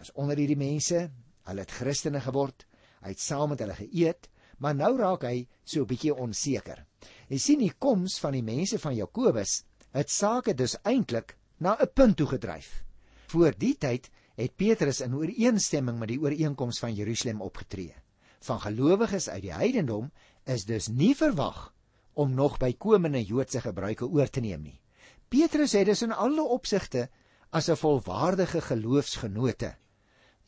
was 0.01 0.13
onder 0.21 0.39
hierdie 0.41 0.59
mense, 0.61 1.07
hulle 1.49 1.65
het 1.65 1.75
Christene 1.77 2.21
geword. 2.25 2.67
Hy 3.01 3.15
het 3.15 3.25
saam 3.25 3.53
met 3.55 3.65
hulle 3.65 3.77
geëet, 3.79 4.29
maar 4.61 4.77
nou 4.77 4.93
raak 4.99 5.25
hy 5.25 5.47
so 5.65 5.81
'n 5.81 5.89
bietjie 5.89 6.15
onseker. 6.15 6.85
Jy 7.29 7.39
sien 7.39 7.59
die 7.59 7.73
koms 7.79 8.19
van 8.21 8.33
die 8.33 8.45
mense 8.45 8.79
van 8.79 8.95
Jakobus 8.95 9.65
het 9.93 10.11
sake 10.11 10.55
dus 10.55 10.77
eintlik 10.85 11.37
na 11.59 11.77
'n 11.81 11.93
punt 11.95 12.17
toe 12.17 12.27
gedryf. 12.27 12.85
Voor 13.29 13.53
die 13.57 13.77
tyd 13.77 14.11
het 14.35 14.57
Petrus 14.57 15.01
in 15.01 15.15
ooreenstemming 15.15 15.99
met 15.99 16.09
die 16.09 16.21
ooreenkoms 16.21 16.79
van 16.79 16.95
Jerusalem 16.95 17.41
opgetree. 17.41 17.95
Van 18.41 18.61
gelowiges 18.61 19.29
uit 19.29 19.43
die 19.43 19.53
heidendom 19.53 20.11
is 20.45 20.65
dus 20.65 20.89
nie 20.89 21.15
verwag 21.17 21.75
om 22.13 22.35
nog 22.35 22.59
bykomende 22.59 23.23
Joodse 23.25 23.61
gebruike 23.61 24.07
oor 24.07 24.29
te 24.29 24.41
neem 24.41 24.63
nie. 24.63 24.81
Petrus 25.29 25.73
het 25.73 25.87
dus 25.87 26.03
in 26.03 26.13
alle 26.13 26.43
opsigte 26.43 27.09
as 27.51 27.69
'n 27.69 27.77
volwaardige 27.77 28.61
geloofsgenote 28.61 29.77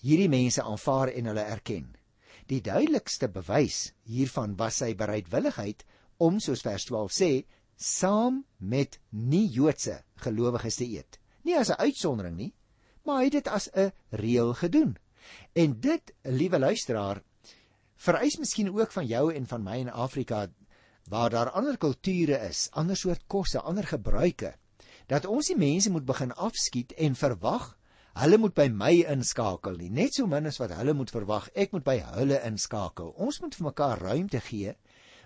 hierdie 0.03 0.29
mense 0.29 0.63
aanvaar 0.63 1.13
en 1.15 1.31
hulle 1.31 1.45
erken. 1.47 1.93
Die 2.51 2.61
duidelikste 2.61 3.29
bewys 3.31 3.93
hiervan 4.03 4.57
was 4.59 4.81
sy 4.83 4.95
bereidwilligheid 4.99 5.85
om 6.19 6.41
soos 6.43 6.65
vers 6.67 6.85
12 6.89 7.15
sê 7.15 7.31
saam 7.77 8.43
met 8.59 8.99
nie-Joodse 9.11 10.03
gelowiges 10.25 10.79
te 10.81 10.87
eet. 10.87 11.19
Nie 11.45 11.57
as 11.59 11.71
'n 11.71 11.79
uitsondering 11.79 12.37
nie, 12.37 12.53
maar 13.05 13.23
hy 13.23 13.29
het 13.31 13.39
dit 13.41 13.49
as 13.49 13.69
'n 13.75 13.93
reël 14.11 14.55
gedoen. 14.55 14.97
En 15.53 15.81
dit, 15.81 16.15
liewe 16.23 16.59
luisteraar, 16.59 17.23
vereis 17.97 18.37
miskien 18.39 18.73
ook 18.75 18.93
van 18.93 19.07
jou 19.07 19.35
en 19.35 19.47
van 19.47 19.63
my 19.63 19.77
in 19.77 19.91
Afrika 19.91 20.49
waar 21.11 21.31
daar 21.31 21.51
ander 21.51 21.77
kulture 21.77 22.39
is, 22.49 22.69
ander 22.71 22.97
soort 22.97 23.27
kosse, 23.27 23.61
ander 23.61 23.87
gebruike, 23.87 24.55
dat 25.07 25.27
ons 25.27 25.47
die 25.47 25.57
mense 25.57 25.91
moet 25.91 26.05
begin 26.05 26.33
afskiet 26.33 26.93
en 26.93 27.15
verwag 27.15 27.77
hulle 28.13 28.39
moet 28.39 28.55
by 28.55 28.69
my 28.69 28.93
inskakel 29.09 29.79
nie, 29.81 29.91
net 29.91 30.15
so 30.15 30.27
min 30.29 30.47
as 30.47 30.61
wat 30.61 30.75
hulle 30.77 30.93
moet 30.97 31.11
verwag 31.11 31.49
ek 31.55 31.73
moet 31.73 31.85
by 31.85 31.97
hulle 32.13 32.41
inskakel. 32.45 33.15
Ons 33.17 33.41
moet 33.41 33.55
vir 33.57 33.67
mekaar 33.71 34.03
ruimte 34.05 34.41
gee 34.41 34.75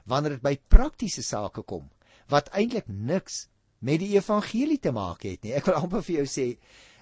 wanneer 0.07 0.37
dit 0.37 0.45
by 0.45 0.55
praktiese 0.71 1.25
sake 1.27 1.65
kom 1.67 1.89
wat 2.31 2.51
eintlik 2.55 2.87
niks 2.89 3.47
met 3.87 4.01
die 4.03 4.15
evangelie 4.15 4.79
te 4.83 4.93
maak 4.95 5.27
het 5.27 5.43
nie. 5.45 5.55
Ek 5.55 5.67
wil 5.69 5.79
amper 5.83 6.03
vir 6.07 6.21
jou 6.21 6.27
sê, 6.31 6.47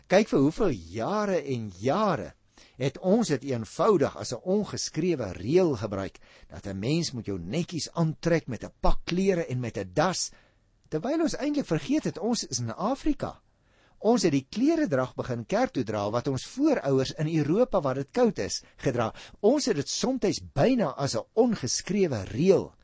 kyk 0.06 0.28
vir 0.28 0.40
hoeveel 0.40 0.70
jare 0.70 1.38
en 1.42 1.70
jare 1.80 2.32
het 2.76 2.98
ons 2.98 3.28
dit 3.30 3.44
eenvoudig 3.50 4.16
as 4.16 4.32
'n 4.32 4.42
ongeskrewe 4.44 5.32
reël 5.32 5.76
gebruik 5.76 6.18
dat 6.48 6.66
'n 6.66 6.78
mens 6.78 7.12
moet 7.12 7.26
jou 7.26 7.38
netjies 7.38 7.90
aantrek 7.92 8.46
met 8.46 8.64
'n 8.64 8.72
pak 8.80 8.98
klere 9.04 9.46
en 9.46 9.60
met 9.60 9.78
'n 9.78 9.90
das 9.94 10.30
terwyl 10.88 11.22
ons 11.22 11.36
eintlik 11.36 11.66
vergeet 11.66 12.04
het 12.04 12.18
ons 12.18 12.44
is 12.46 12.58
in 12.58 12.74
Afrika. 12.74 13.40
Ons 13.98 14.22
het 14.22 14.32
die 14.32 14.46
klere 14.50 14.86
drag 14.88 15.14
begin 15.14 15.46
kerk 15.46 15.72
toe 15.72 15.84
dra 15.84 16.10
wat 16.10 16.28
ons 16.28 16.46
voorouers 16.46 17.12
in 17.12 17.36
Europa 17.36 17.80
waar 17.80 17.94
dit 17.94 18.10
koud 18.10 18.38
is 18.38 18.62
gedra. 18.76 19.14
Ons 19.40 19.66
het 19.66 19.76
dit 19.76 19.88
soms 19.88 20.40
byna 20.52 20.92
as 20.96 21.16
'n 21.16 21.24
ongeskrewe 21.32 22.24
reël 22.24 22.74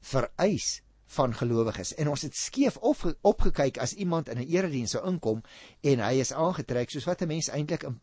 vereis 0.00 0.82
van 1.06 1.34
gelowiges. 1.34 1.94
En 1.94 2.08
ons 2.08 2.22
het 2.22 2.34
skeef 2.34 2.76
op 2.76 3.04
opgekyk 3.20 3.78
as 3.78 3.94
iemand 3.94 4.28
in 4.28 4.38
'n 4.38 4.48
erediens 4.48 4.90
sou 4.90 5.06
inkom 5.06 5.42
en 5.80 5.98
hy 5.98 6.14
is 6.20 6.32
aangetrek 6.32 6.90
soos 6.90 7.04
wat 7.04 7.22
'n 7.22 7.28
mens 7.28 7.48
eintlik 7.48 7.82
in 7.82 8.00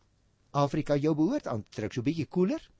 Afrika 0.50 0.96
jou 0.96 1.14
behoort 1.14 1.46
aan 1.46 1.62
te 1.62 1.80
trek. 1.80 1.92
So 1.92 2.02
bietjie 2.02 2.26
koeler 2.26 2.70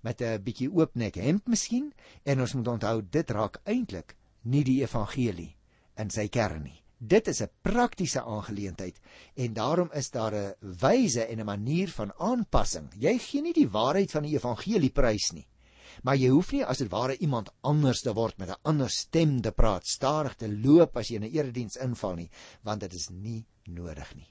met 0.00 0.20
'n 0.20 0.42
bietjie 0.42 0.70
oop 0.72 0.94
nek 0.94 1.14
hemp 1.14 1.46
miskien 1.46 1.92
en 2.24 2.40
ons 2.40 2.54
moet 2.54 2.68
onthou 2.68 3.02
dit 3.10 3.30
raak 3.30 3.60
eintlik 3.64 4.16
nie 4.42 4.64
die 4.64 4.82
evangelie 4.82 5.56
in 5.96 6.10
sy 6.10 6.28
kern 6.28 6.62
nie. 6.62 6.82
Dit 6.98 7.28
is 7.28 7.42
'n 7.42 7.50
praktiese 7.62 8.22
aangeleentheid 8.22 9.00
en 9.34 9.52
daarom 9.52 9.90
is 9.92 10.10
daar 10.10 10.34
'n 10.34 10.54
wyse 10.60 11.24
en 11.26 11.40
'n 11.40 11.44
manier 11.44 11.88
van 11.88 12.12
aanpassing. 12.18 12.88
Jy 12.98 13.18
gee 13.18 13.42
nie 13.42 13.52
die 13.52 13.68
waarheid 13.68 14.10
van 14.10 14.22
die 14.22 14.34
evangelie 14.34 14.90
prys 14.90 15.32
nie 15.32 15.46
maar 16.02 16.16
jy 16.16 16.28
hoef 16.32 16.52
nie 16.52 16.64
as 16.64 16.78
dit 16.82 16.90
ware 16.90 17.16
iemand 17.18 17.50
anders 17.60 18.02
te 18.02 18.14
word 18.14 18.38
met 18.38 18.50
'n 18.50 18.60
ander 18.62 18.90
stem 18.90 19.40
te 19.42 19.52
praat, 19.52 19.86
stadig 19.86 20.34
te 20.36 20.48
loop 20.48 20.96
as 20.96 21.08
jy 21.08 21.16
in 21.16 21.24
'n 21.24 21.34
erediens 21.34 21.76
inval 21.76 22.14
nie, 22.14 22.30
want 22.62 22.80
dit 22.80 22.94
is 22.94 23.10
nie 23.10 23.46
nodig 23.64 24.14
nie. 24.14 24.28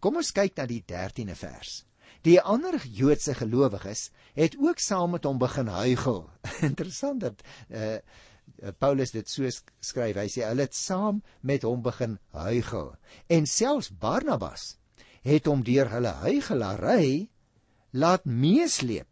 Kom 0.00 0.16
ons 0.16 0.32
kyk 0.32 0.56
na 0.56 0.66
die 0.66 0.82
13de 0.86 1.34
vers. 1.34 1.84
Die 2.22 2.40
ander 2.40 2.78
Joodse 2.86 3.34
gelowiges 3.34 4.10
het 4.34 4.56
ook 4.56 4.78
saam 4.78 5.10
met 5.10 5.24
hom 5.24 5.38
begin 5.38 5.66
huigel. 5.66 6.30
Interessant 6.70 7.20
dat 7.20 7.42
uh 7.70 7.98
Paulus 8.78 9.10
dit 9.10 9.28
so 9.28 9.48
skryf. 9.80 10.16
Hy 10.16 10.28
sê 10.28 10.44
hulle 10.44 10.66
het 10.66 10.76
saam 10.76 11.22
met 11.40 11.64
hom 11.64 11.80
begin 11.82 12.18
huigel. 12.36 12.94
En 13.32 13.46
selfs 13.48 13.88
Barnabas 13.88 14.76
het 15.24 15.48
hom 15.48 15.64
deur 15.64 15.88
hulle 15.88 16.12
huigelary 16.26 17.30
laat 17.96 18.28
meesleep 18.28 19.08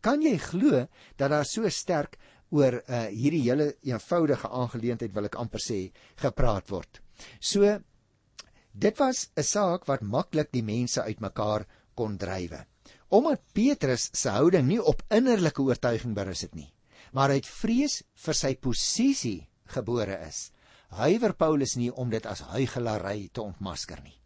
Kan 0.00 0.22
jy 0.22 0.36
glo 0.38 0.86
dat 1.16 1.30
daar 1.30 1.44
so 1.44 1.68
sterk 1.68 2.18
oor 2.54 2.78
uh, 2.78 3.06
hierdie 3.10 3.42
hele 3.48 3.72
eenvoudige 3.86 4.48
aangeleentheid 4.48 5.14
wil 5.14 5.28
ek 5.28 5.38
amper 5.40 5.62
sê 5.62 5.80
gepraat 6.22 6.70
word. 6.70 7.00
So 7.40 7.78
dit 8.72 8.98
was 9.00 9.28
'n 9.36 9.42
saak 9.42 9.86
wat 9.88 10.02
maklik 10.02 10.52
die 10.52 10.62
mense 10.62 11.02
uitmekaar 11.02 11.66
kon 11.94 12.16
drywe. 12.18 12.66
Omdat 13.08 13.42
Petrus 13.52 14.10
se 14.12 14.30
houding 14.30 14.66
nie 14.68 14.82
op 14.82 15.02
innerlike 15.10 15.62
oortuiging 15.62 16.14
berus 16.14 16.42
het 16.42 16.54
nie, 16.54 16.72
maar 17.12 17.30
uit 17.30 17.46
vrees 17.46 18.02
vir 18.14 18.34
sy 18.34 18.54
posisie 18.54 19.48
gebore 19.66 20.18
is, 20.28 20.50
huiwer 20.88 21.34
Paulus 21.34 21.76
nie 21.76 21.90
om 21.90 22.10
dit 22.10 22.26
as 22.26 22.40
huigelary 22.40 23.28
te 23.32 23.42
ontmasker 23.42 24.02
nie. 24.02 24.18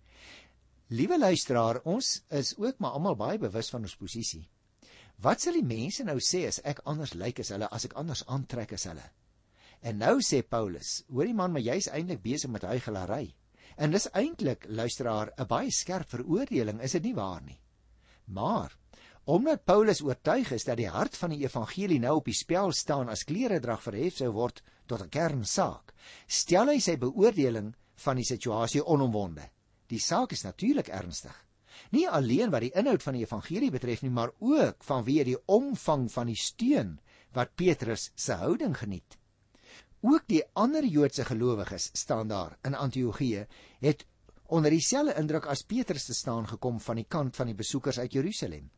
Liewe 0.91 1.19
luisteraar, 1.19 1.81
ons 1.85 2.23
is 2.29 2.57
ook 2.59 2.79
maar 2.79 2.99
almal 2.99 3.17
baie 3.17 3.39
bewus 3.39 3.71
van 3.71 3.83
ons 3.87 3.97
posisie. 3.97 4.49
Wat 5.21 5.43
sal 5.43 5.59
die 5.59 5.67
mense 5.67 6.05
nou 6.09 6.17
sê 6.25 6.47
as 6.49 6.62
ek 6.65 6.79
anders 6.89 7.12
lyk 7.12 7.43
as 7.43 7.50
hulle, 7.53 7.67
as 7.69 7.85
ek 7.85 7.97
anders 8.00 8.23
aantrek 8.25 8.71
as 8.73 8.87
hulle? 8.89 9.05
En 9.85 9.99
nou 10.00 10.15
sê 10.25 10.41
Paulus, 10.41 11.03
hoor 11.12 11.29
die 11.29 11.37
man, 11.37 11.53
maar 11.53 11.65
jy's 11.65 11.91
eintlik 11.93 12.23
besig 12.25 12.53
met 12.53 12.65
huigelary. 12.65 13.35
En 13.77 13.93
dis 13.93 14.09
eintlik, 14.17 14.65
luisteraar, 14.69 15.33
'n 15.37 15.47
baie 15.49 15.71
skerp 15.71 16.09
veroordeling, 16.09 16.81
is 16.81 16.97
dit 16.97 17.03
nie 17.03 17.15
waar 17.15 17.43
nie? 17.43 17.59
Maar 18.27 18.77
omdat 19.25 19.65
Paulus 19.65 20.00
oortuig 20.00 20.50
is 20.53 20.65
dat 20.65 20.77
die 20.77 20.89
hart 20.89 21.17
van 21.17 21.31
die 21.31 21.45
evangelie 21.45 22.00
nou 22.00 22.17
op 22.17 22.25
die 22.25 22.35
spel 22.35 22.73
staan 22.73 23.09
as 23.09 23.25
kleredrag 23.25 23.83
verhef 23.83 24.17
sou 24.17 24.33
word 24.33 24.62
tot 24.87 25.03
'n 25.03 25.09
kernsaak, 25.09 25.93
stel 26.27 26.69
hy 26.69 26.79
sy 26.81 26.97
beoordeling 26.97 27.75
van 27.95 28.17
die 28.17 28.25
situasie 28.25 28.83
onomwonde. 28.85 29.50
Die 29.87 30.00
saak 30.00 30.33
is 30.33 30.45
natuurlik 30.45 30.89
ernstig 30.89 31.37
nie 31.91 32.09
alleen 32.09 32.51
wat 32.51 32.65
die 32.65 32.75
inhoud 32.75 33.03
van 33.03 33.17
die 33.17 33.25
evangelie 33.25 33.71
betref 33.71 34.03
nie, 34.03 34.11
maar 34.11 34.33
ook 34.39 34.85
vanweë 34.85 35.25
die 35.25 35.39
omvang 35.47 36.09
van 36.13 36.31
die 36.31 36.39
steun 36.39 36.99
wat 37.37 37.55
Petrus 37.55 38.11
se 38.15 38.37
houding 38.41 38.77
geniet. 38.79 39.17
Ook 40.01 40.25
die 40.27 40.43
ander 40.57 40.85
Joodse 40.85 41.25
gelowiges 41.25 41.91
staan 41.93 42.29
daar 42.29 42.57
in 42.65 42.75
Antiochië 42.75 43.47
het 43.81 44.07
onder 44.47 44.71
dieselfde 44.71 45.15
indruk 45.21 45.47
as 45.47 45.63
Petrus 45.63 46.05
te 46.05 46.15
staan 46.15 46.49
gekom 46.49 46.81
van 46.81 46.97
die 46.97 47.07
kant 47.09 47.37
van 47.37 47.47
die 47.47 47.55
besoekers 47.55 47.99
uit 47.99 48.13
Jerusalem. 48.13 48.71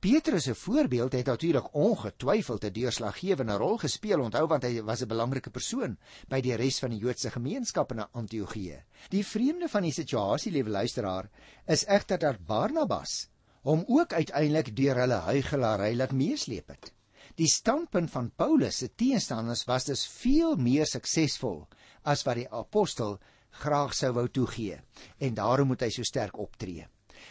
Petrus 0.00 0.44
se 0.44 0.54
voorbeeld 0.54 1.12
het 1.12 1.26
natuurlik 1.26 1.74
ongetwyfeld 1.74 2.64
'n 2.64 2.72
deurslaggewende 2.72 3.56
rol 3.56 3.76
gespeel, 3.76 4.20
onthou 4.20 4.46
want 4.46 4.62
hy 4.62 4.82
was 4.82 5.02
'n 5.02 5.08
belangrike 5.08 5.50
persoon 5.50 5.98
by 6.28 6.40
die 6.40 6.54
res 6.54 6.78
van 6.78 6.90
die 6.90 6.98
Joodse 6.98 7.30
gemeenskap 7.30 7.92
in 7.92 8.10
Antiochië. 8.12 8.82
Die 9.08 9.26
vreemde 9.26 9.68
van 9.68 9.82
die 9.82 9.92
situasie, 9.92 10.52
liewe 10.52 10.70
luisteraar, 10.70 11.30
is 11.66 11.84
egter 11.86 12.18
dat 12.18 12.46
Barnabas 12.46 13.28
hom 13.62 13.84
ook 13.86 14.12
uiteindelik 14.12 14.76
deur 14.76 14.96
hulle 14.96 15.20
huigelary 15.26 15.94
laat 15.96 16.12
meesleep 16.12 16.68
het. 16.68 16.92
Die 17.34 17.48
standpunt 17.48 18.10
van 18.10 18.30
Paulus 18.30 18.76
se 18.76 18.94
teenstanders 18.94 19.64
was 19.64 19.84
dus 19.84 20.06
veel 20.06 20.56
meer 20.56 20.86
suksesvol 20.86 21.66
as 22.02 22.22
wat 22.22 22.36
die 22.36 22.50
apostel 22.50 23.18
graag 23.50 23.94
sou 23.94 24.12
wou 24.12 24.28
toegee 24.28 24.78
en 25.18 25.34
daarom 25.34 25.66
moet 25.66 25.80
hy 25.80 25.90
so 25.90 26.02
sterk 26.02 26.38
optree. 26.38 26.86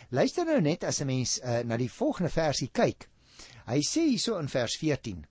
Luister 0.09 0.45
nou 0.45 0.61
net 0.61 0.83
as 0.83 1.01
'n 1.01 1.07
mens 1.07 1.39
uh, 1.43 1.63
na 1.63 1.77
die 1.77 1.89
volgende 1.89 2.29
versie 2.29 2.69
kyk. 2.69 3.09
Hy 3.65 3.79
sê 3.81 4.05
hierso 4.09 4.37
in 4.39 4.47
vers 4.47 4.77
14: 4.77 5.25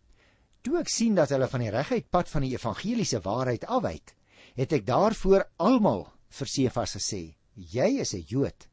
Toe 0.62 0.78
ek 0.80 0.88
sien 0.88 1.14
dat 1.14 1.30
hulle 1.30 1.48
van 1.48 1.60
die 1.60 1.70
reguit 1.70 2.10
pad 2.10 2.28
van 2.28 2.42
die 2.42 2.54
evangeliese 2.54 3.20
waarheid 3.20 3.64
afwyk, 3.64 4.14
het 4.56 4.72
ek 4.72 4.86
daarvoor 4.86 5.44
almal 5.58 6.08
vir 6.30 6.48
Sefas 6.48 6.96
gesê: 6.96 7.34
Jy 7.54 8.00
is 8.00 8.14
'n 8.14 8.24
Jood 8.28 8.68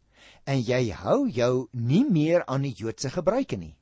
en 0.45 0.62
jy 0.62 0.91
hou 0.91 1.27
jou 1.29 1.67
nie 1.74 2.03
meer 2.03 2.43
aan 2.48 2.63
die 2.65 2.74
Joodse 2.74 3.10
gebruike 3.13 3.57
nie. 3.57 3.75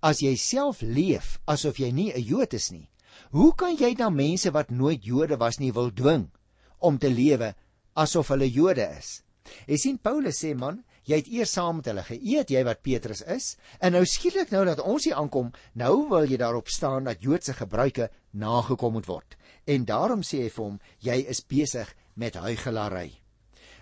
As 0.00 0.22
jy 0.22 0.34
self 0.36 0.82
leef 0.82 1.38
asof 1.46 1.78
jy 1.78 1.90
nie 1.92 2.12
'n 2.12 2.22
Jood 2.22 2.54
is 2.54 2.70
nie, 2.72 2.88
hoe 3.30 3.52
kan 3.54 3.76
jy 3.76 3.94
dan 3.94 4.14
mense 4.14 4.50
wat 4.50 4.70
nooit 4.70 5.04
Jode 5.04 5.36
was 5.36 5.58
nie 5.58 5.72
wil 5.72 5.90
dwing 5.90 6.30
om 6.78 6.98
te 6.98 7.08
lewe 7.08 7.54
asof 7.94 8.28
hulle 8.28 8.48
Jode 8.50 8.88
is? 8.98 9.22
Jy 9.66 9.76
sien 9.76 9.98
Paulus 9.98 10.42
sê 10.42 10.54
man, 10.56 10.84
jy 11.06 11.20
het 11.20 11.28
eers 11.30 11.52
saam 11.54 11.78
met 11.78 11.88
hulle 11.90 12.02
geëet, 12.06 12.50
jy 12.50 12.62
wat 12.66 12.82
Petrus 12.82 13.22
is, 13.22 13.52
en 13.78 13.94
nou 13.94 14.02
skielik 14.06 14.50
nou 14.54 14.64
dat 14.66 14.82
ons 14.82 15.06
hier 15.06 15.18
aankom, 15.18 15.52
nou 15.78 16.08
wil 16.10 16.26
jy 16.26 16.38
daarop 16.40 16.68
staan 16.72 17.06
dat 17.06 17.22
Joodse 17.22 17.54
gebruike 17.54 18.10
nagekom 18.34 18.98
moet 18.98 19.06
word. 19.06 19.36
En 19.66 19.86
daarom 19.86 20.24
sê 20.26 20.42
hy 20.44 20.50
vir 20.50 20.64
hom, 20.64 20.80
jy 21.00 21.20
is 21.30 21.44
besig 21.46 21.92
met 22.14 22.34
huigelary. 22.34 23.10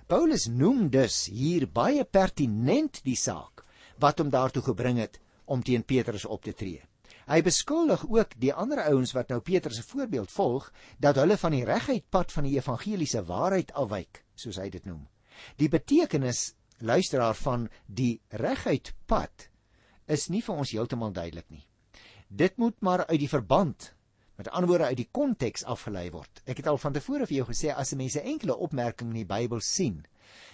Paulus 0.06 0.46
noem 0.52 0.90
dus 0.92 1.24
hier 1.32 1.64
baie 1.66 2.04
pertinent 2.04 3.00
die 3.06 3.16
saak 3.16 3.64
wat 4.02 4.18
hom 4.20 4.28
daartoe 4.28 4.62
gebring 4.66 4.98
het 5.00 5.16
om 5.48 5.62
teen 5.64 5.84
Petrus 5.84 6.26
op 6.28 6.44
te 6.44 6.52
tree. 6.52 6.82
Hy 7.24 7.40
beskuldig 7.40 8.02
ook 8.04 8.34
die 8.36 8.52
ander 8.52 8.82
ouens 8.84 9.14
wat 9.16 9.30
nou 9.32 9.40
Petrus 9.40 9.78
se 9.80 9.86
voorbeeld 9.88 10.32
volg 10.34 10.66
dat 11.00 11.16
hulle 11.16 11.38
van 11.40 11.56
die 11.56 11.64
reguit 11.64 12.04
pad 12.12 12.32
van 12.32 12.44
die 12.44 12.58
evangeliese 12.58 13.24
waarheid 13.24 13.72
afwyk, 13.72 14.20
soos 14.36 14.60
hy 14.60 14.68
dit 14.68 14.84
noem. 14.84 15.06
Die 15.56 15.70
betekenis 15.72 16.52
luisteraar 16.78 17.34
van 17.34 17.68
die 17.86 18.20
reguit 18.28 18.94
pad 19.06 19.48
is 20.06 20.28
nie 20.28 20.42
vir 20.42 20.54
ons 20.54 20.72
heeltemal 20.74 21.12
duidelik 21.12 21.50
nie. 21.50 21.64
Dit 22.28 22.56
moet 22.56 22.80
maar 22.80 23.06
uit 23.06 23.20
die 23.20 23.28
verband 23.28 23.92
met 24.36 24.48
ander 24.50 24.68
woorde 24.68 24.90
uit 24.90 24.98
die 24.98 25.10
konteks 25.12 25.64
afgelei 25.64 26.08
word. 26.10 26.42
Ek 26.44 26.58
het 26.58 26.66
al 26.66 26.78
van 26.78 26.92
tevore 26.96 27.26
vir 27.26 27.36
jou 27.36 27.46
gesê 27.52 27.70
as 27.70 27.92
'n 27.92 27.96
mens 27.96 28.16
'n 28.16 28.26
enkele 28.34 28.56
opmerking 28.56 29.10
in 29.10 29.22
die 29.22 29.32
Bybel 29.34 29.60
sien, 29.60 30.04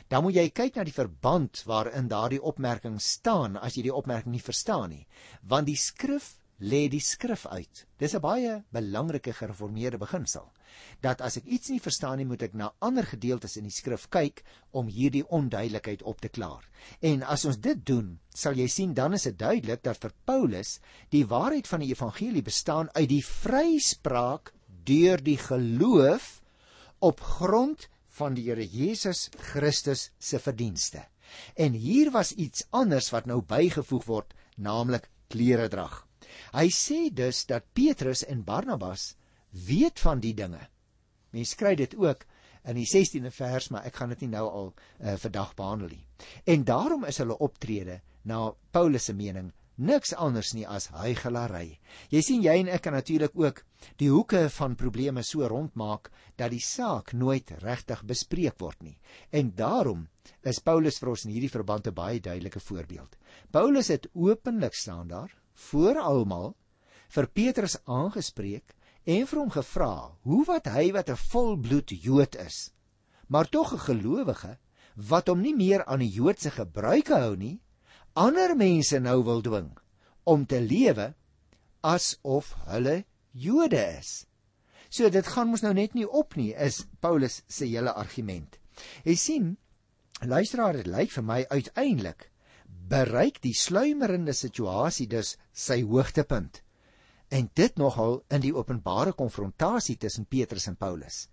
dan 0.08 0.22
moet 0.22 0.34
jy 0.34 0.50
kyk 0.50 0.76
na 0.76 0.84
die 0.84 0.92
verband 0.92 1.62
waarin 1.66 2.08
daardie 2.08 2.42
opmerking 2.42 3.00
staan 3.00 3.56
as 3.56 3.76
jy 3.76 3.82
die 3.82 3.94
opmerking 3.94 4.32
nie 4.32 4.42
verstaan 4.42 4.90
nie, 4.90 5.06
want 5.42 5.66
die 5.66 5.76
skrif 5.76 6.38
lê 6.58 6.88
die 6.88 7.00
skrif 7.00 7.46
uit. 7.46 7.86
Dis 7.98 8.14
'n 8.14 8.20
baie 8.20 8.64
belangrike 8.70 9.32
gereformeerde 9.32 9.98
beginsel 9.98 10.52
dat 11.00 11.20
as 11.24 11.36
ek 11.40 11.46
iets 11.46 11.70
nie 11.72 11.80
verstaan 11.80 12.18
nie, 12.20 12.26
moet 12.28 12.42
ek 12.46 12.54
na 12.54 12.70
ander 12.78 13.06
gedeeltes 13.06 13.56
in 13.56 13.68
die 13.68 13.74
skrif 13.74 14.08
kyk 14.12 14.42
om 14.76 14.90
hierdie 14.92 15.24
onduidelikheid 15.26 16.02
op 16.02 16.20
te 16.20 16.28
klaar. 16.28 16.66
En 17.00 17.22
as 17.22 17.44
ons 17.48 17.60
dit 17.60 17.84
doen, 17.86 18.18
sal 18.34 18.58
jy 18.58 18.68
sien 18.68 18.94
dan 18.94 19.14
is 19.16 19.28
dit 19.28 19.38
duidelik 19.38 19.82
dat 19.84 20.00
vir 20.02 20.12
Paulus 20.24 20.78
die 21.10 21.24
waarheid 21.26 21.68
van 21.70 21.84
die 21.84 21.92
evangelie 21.94 22.42
bestaan 22.42 22.90
uit 22.94 23.08
die 23.08 23.24
vryspraak 23.24 24.52
deur 24.84 25.22
die 25.22 25.38
geloof 25.38 26.40
op 27.00 27.20
grond 27.20 27.88
van 28.18 28.36
die 28.36 28.48
Here 28.50 28.66
Jesus 28.66 29.28
Christus 29.52 30.10
se 30.18 30.38
verdienste. 30.38 31.06
En 31.54 31.72
hier 31.72 32.10
was 32.10 32.32
iets 32.32 32.66
anders 32.70 33.10
wat 33.14 33.26
nou 33.30 33.40
bygevoeg 33.46 34.06
word, 34.08 34.34
naamlik 34.56 35.08
klere 35.30 35.68
drag. 35.72 36.02
Hy 36.52 36.66
sê 36.74 37.08
dus 37.14 37.44
dat 37.46 37.68
Petrus 37.74 38.24
en 38.26 38.42
Barnabas 38.44 39.14
weet 39.50 40.00
van 40.00 40.20
die 40.20 40.34
dinge. 40.34 40.60
Mens 41.30 41.54
kry 41.54 41.74
dit 41.78 41.94
ook 41.96 42.26
in 42.68 42.76
die 42.76 42.88
16de 42.88 43.30
vers, 43.32 43.70
maar 43.70 43.86
ek 43.88 43.96
gaan 43.96 44.12
dit 44.14 44.26
nie 44.26 44.34
nou 44.34 44.46
al 44.48 44.68
uh, 44.74 45.14
vandag 45.22 45.54
behandel 45.56 45.94
nie. 45.94 46.06
En 46.44 46.64
daarom 46.64 47.06
is 47.08 47.18
hulle 47.22 47.38
optrede 47.38 48.00
na 48.28 48.50
Paulus 48.74 49.08
se 49.08 49.14
mening 49.16 49.52
niks 49.80 50.12
anders 50.12 50.52
nie 50.52 50.66
as 50.68 50.90
hygelary. 50.92 51.78
Jy 52.12 52.20
sien 52.24 52.42
jy 52.44 52.58
en 52.60 52.68
ek 52.68 52.82
kan 52.84 52.94
natuurlik 52.96 53.36
ook 53.38 53.62
die 54.00 54.10
hoeke 54.12 54.42
van 54.52 54.76
probleme 54.76 55.22
so 55.24 55.46
rondmaak 55.48 56.10
dat 56.36 56.52
die 56.52 56.60
saak 56.60 57.14
nooit 57.16 57.52
regtig 57.64 58.02
bespreek 58.04 58.60
word 58.60 58.82
nie. 58.84 58.98
En 59.32 59.54
daarom 59.56 60.06
is 60.44 60.60
Paulus 60.60 61.00
vir 61.00 61.14
ons 61.14 61.24
in 61.24 61.32
hierdie 61.32 61.52
verband 61.52 61.88
'n 61.88 61.94
baie 61.94 62.20
duidelike 62.20 62.60
voorbeeld. 62.60 63.16
Paulus 63.50 63.88
het 63.88 64.08
openlik 64.12 64.74
staan 64.74 65.08
daar 65.08 65.32
voor 65.70 65.98
almal 65.98 66.54
vir 67.08 67.26
Petrus 67.26 67.78
aangespreek 67.86 68.76
en 69.04 69.26
vir 69.26 69.38
hom 69.38 69.50
gevra 69.50 69.94
hoe 70.28 70.44
wat 70.48 70.66
hy 70.66 70.90
wat 70.92 71.10
'n 71.10 71.16
volbloed 71.16 71.90
Jood 71.90 72.36
is, 72.36 72.72
maar 73.28 73.48
tog 73.48 73.72
'n 73.72 73.86
gelowige 73.88 74.58
wat 74.94 75.28
hom 75.28 75.40
nie 75.40 75.54
meer 75.54 75.84
aan 75.84 76.02
die 76.04 76.12
Joodse 76.12 76.50
gebruike 76.50 77.14
hou 77.14 77.36
nie, 77.36 77.60
ander 78.14 78.56
mense 78.56 78.98
nou 78.98 79.22
wil 79.24 79.40
dwing 79.42 79.78
om 80.24 80.46
te 80.46 80.60
lewe 80.60 81.14
asof 81.80 82.54
hulle 82.66 83.04
Jode 83.32 83.98
is. 83.98 84.26
So 84.90 85.08
dit 85.08 85.26
gaan 85.26 85.48
mos 85.48 85.62
nou 85.62 85.72
net 85.74 85.94
nie 85.94 86.06
op 86.08 86.34
nie, 86.36 86.52
is 86.54 86.84
Paulus 87.00 87.42
se 87.46 87.64
hele 87.64 87.92
argument. 87.94 88.58
Jy 89.04 89.14
sien, 89.16 89.56
luisteraar, 90.20 90.80
dit 90.80 90.86
lyk 90.90 91.12
vir 91.14 91.24
my 91.24 91.44
uiteindelik 91.50 92.30
bereik 92.90 93.38
die 93.42 93.54
sluimerende 93.54 94.34
situasie 94.34 95.06
dus 95.06 95.36
sy 95.52 95.82
hoogtepunt. 95.86 96.62
En 97.30 97.50
dit 97.54 97.76
nogal 97.78 98.20
in 98.34 98.42
die 98.42 98.54
openbare 98.54 99.12
konfrontasie 99.14 99.96
tussen 99.96 100.26
Petrus 100.26 100.66
en 100.66 100.76
Paulus. 100.76 101.28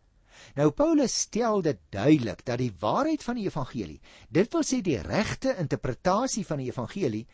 Nou 0.56 0.70
Paulus 0.72 1.16
stel 1.26 1.64
dit 1.66 1.80
duidelik 1.90 2.44
dat 2.46 2.62
die 2.62 2.72
waarheid 2.80 3.24
van 3.26 3.40
die 3.40 3.48
evangelie, 3.48 3.98
dit 4.30 4.54
wil 4.54 4.66
sê 4.66 4.84
die 4.86 5.00
regte 5.02 5.56
interpretasie 5.58 6.46
van 6.46 6.62
die 6.62 6.70
evangelie 6.70 7.26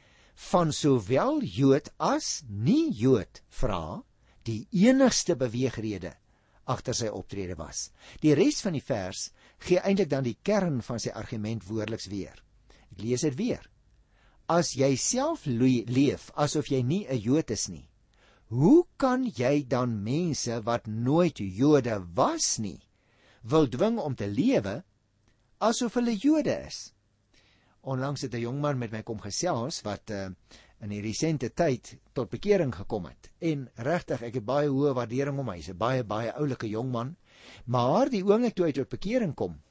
van 0.50 0.72
sowel 0.72 1.44
Jood 1.44 1.92
as 2.00 2.42
nie 2.48 2.88
Jood 2.96 3.44
vra, 3.60 4.00
die 4.48 4.64
enigste 4.72 5.36
beweegrede 5.36 6.16
agter 6.64 6.96
sy 6.96 7.12
optrede 7.12 7.58
was. 7.60 7.90
Die 8.24 8.32
res 8.40 8.64
van 8.64 8.78
die 8.78 8.84
vers 8.84 9.28
gee 9.68 9.84
eintlik 9.84 10.10
dan 10.10 10.24
die 10.24 10.38
kern 10.42 10.80
van 10.82 11.04
sy 11.04 11.12
argument 11.12 11.68
woordeliks 11.68 12.08
weer. 12.08 12.40
Ek 12.96 13.04
lees 13.04 13.28
dit 13.28 13.36
weer 13.36 13.68
as 14.52 14.74
jy 14.76 14.96
self 15.00 15.46
leef 15.48 16.30
asof 16.36 16.68
jy 16.68 16.82
nie 16.84 17.06
'n 17.08 17.20
Jood 17.20 17.52
is 17.52 17.70
nie, 17.70 17.88
hoe 18.54 18.86
kan 19.02 19.26
jy 19.26 19.64
dan 19.66 19.96
mense 20.06 20.60
wat 20.68 20.86
nooit 20.86 21.40
Jode 21.42 21.96
was 22.14 22.58
nie 22.62 22.82
wil 23.42 23.66
dwing 23.68 23.98
om 24.00 24.14
te 24.16 24.28
lewe 24.30 24.84
asof 25.58 25.98
hulle 25.98 26.14
Jode 26.14 26.54
is? 26.68 26.94
Onlangs 27.82 28.22
het 28.22 28.34
'n 28.34 28.46
jong 28.46 28.60
man 28.62 28.78
met 28.78 28.92
my 28.92 29.02
kom 29.02 29.20
gesels 29.20 29.82
wat 29.82 30.12
uh, 30.12 30.30
in 30.80 30.90
die 30.90 31.02
resente 31.02 31.50
tyd 31.50 31.98
tot 32.14 32.30
bekering 32.30 32.76
gekom 32.76 33.06
het. 33.06 33.32
En 33.40 33.70
regtig, 33.76 34.22
ek 34.22 34.34
het 34.34 34.46
baie 34.46 34.70
hoë 34.70 34.94
waardering 34.94 35.40
om 35.40 35.50
hy. 35.50 35.58
Hy's 35.58 35.70
'n 35.70 35.78
baie 35.78 36.04
baie 36.04 36.32
oulike 36.32 36.70
jong 36.70 36.92
man. 36.92 37.16
Maar 37.66 38.10
die 38.10 38.24
oomblik 38.24 38.54
toe 38.54 38.66
hy 38.66 38.72
tot 38.72 38.90
bekering 38.90 39.36
kom, 39.36 39.62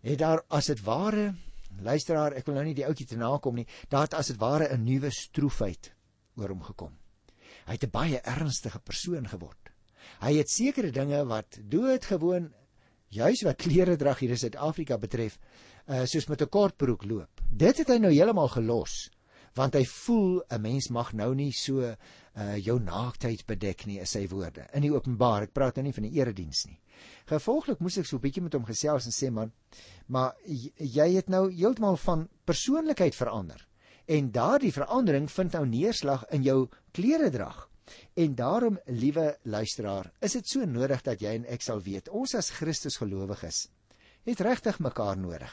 het 0.00 0.18
daar 0.18 0.42
as 0.48 0.66
dit 0.66 0.80
ware 0.82 1.34
luisteraar, 1.82 2.32
ek 2.32 2.46
wil 2.46 2.54
nou 2.54 2.64
nie 2.64 2.74
die 2.74 2.86
ouetjie 2.86 3.06
te 3.06 3.16
nakom 3.16 3.54
nie. 3.54 3.66
Daar 3.88 4.02
het 4.02 4.14
as 4.14 4.26
dit 4.26 4.36
ware 4.36 4.72
'n 4.72 4.84
nuwe 4.84 5.10
stroefheid 5.10 5.92
oor 6.36 6.48
hom 6.48 6.62
gekom. 6.62 7.01
Hy 7.66 7.72
het 7.72 7.84
'n 7.84 7.90
baie 7.90 8.20
ernstige 8.20 8.78
persoon 8.78 9.28
geword. 9.28 9.70
Hy 10.20 10.34
het 10.38 10.50
sekere 10.50 10.90
dinge 10.90 11.24
wat 11.26 11.58
doodgewoon 11.62 12.52
juis 13.08 13.42
wat 13.42 13.56
klere 13.56 13.96
drag 13.96 14.18
hier 14.18 14.30
in 14.30 14.38
Suid-Afrika 14.38 14.98
betref, 14.98 15.38
uh, 15.88 16.04
soos 16.04 16.28
met 16.28 16.42
'n 16.42 16.48
kortbroek 16.48 17.04
loop. 17.04 17.40
Dit 17.50 17.78
het 17.78 17.88
hy 17.88 17.98
nou 17.98 18.12
heeltemal 18.12 18.48
gelos 18.48 19.10
want 19.54 19.74
hy 19.74 19.84
voel 19.84 20.42
'n 20.48 20.60
mens 20.60 20.88
mag 20.88 21.12
nou 21.12 21.34
nie 21.34 21.52
so 21.52 21.80
uh, 21.82 22.56
jou 22.56 22.78
naaktheid 22.80 23.44
bedek 23.46 23.86
nie, 23.86 24.00
is 24.00 24.10
sy 24.10 24.26
woorde. 24.28 24.66
In 24.72 24.82
die 24.82 24.92
openbaar, 24.92 25.42
ek 25.42 25.52
praat 25.52 25.76
nou 25.76 25.84
nie 25.84 25.92
van 25.92 26.06
die 26.08 26.20
erediens 26.20 26.66
nie. 26.66 26.80
Gevolglik 27.26 27.80
moes 27.80 27.98
ek 27.98 28.06
so 28.06 28.16
'n 28.16 28.22
bietjie 28.22 28.42
met 28.42 28.54
hom 28.54 28.64
gesels 28.64 29.06
en 29.06 29.12
sê 29.12 29.30
man, 29.30 29.52
maar 30.06 30.34
jy 30.46 31.14
het 31.16 31.28
nou 31.28 31.50
heeltemal 31.50 31.96
van 31.96 32.28
persoonlikheid 32.44 33.14
verander. 33.14 33.68
En 34.06 34.30
daardie 34.30 34.72
verandering 34.72 35.30
vind 35.30 35.52
nou 35.52 35.66
neerslag 35.66 36.24
in 36.30 36.42
jou 36.42 36.68
klere 36.92 37.30
drag. 37.30 37.68
En 38.14 38.34
daarom, 38.34 38.78
liewe 38.86 39.38
luisteraar, 39.42 40.12
is 40.20 40.32
dit 40.32 40.48
so 40.48 40.64
nodig 40.64 41.02
dat 41.02 41.20
jy 41.20 41.34
en 41.34 41.46
ek 41.46 41.62
sal 41.62 41.82
weet, 41.82 42.08
ons 42.08 42.34
as 42.34 42.50
Christus 42.50 42.96
gelowiges 42.96 43.68
het 44.22 44.40
regtig 44.40 44.78
mekaar 44.78 45.18
nodig. 45.18 45.52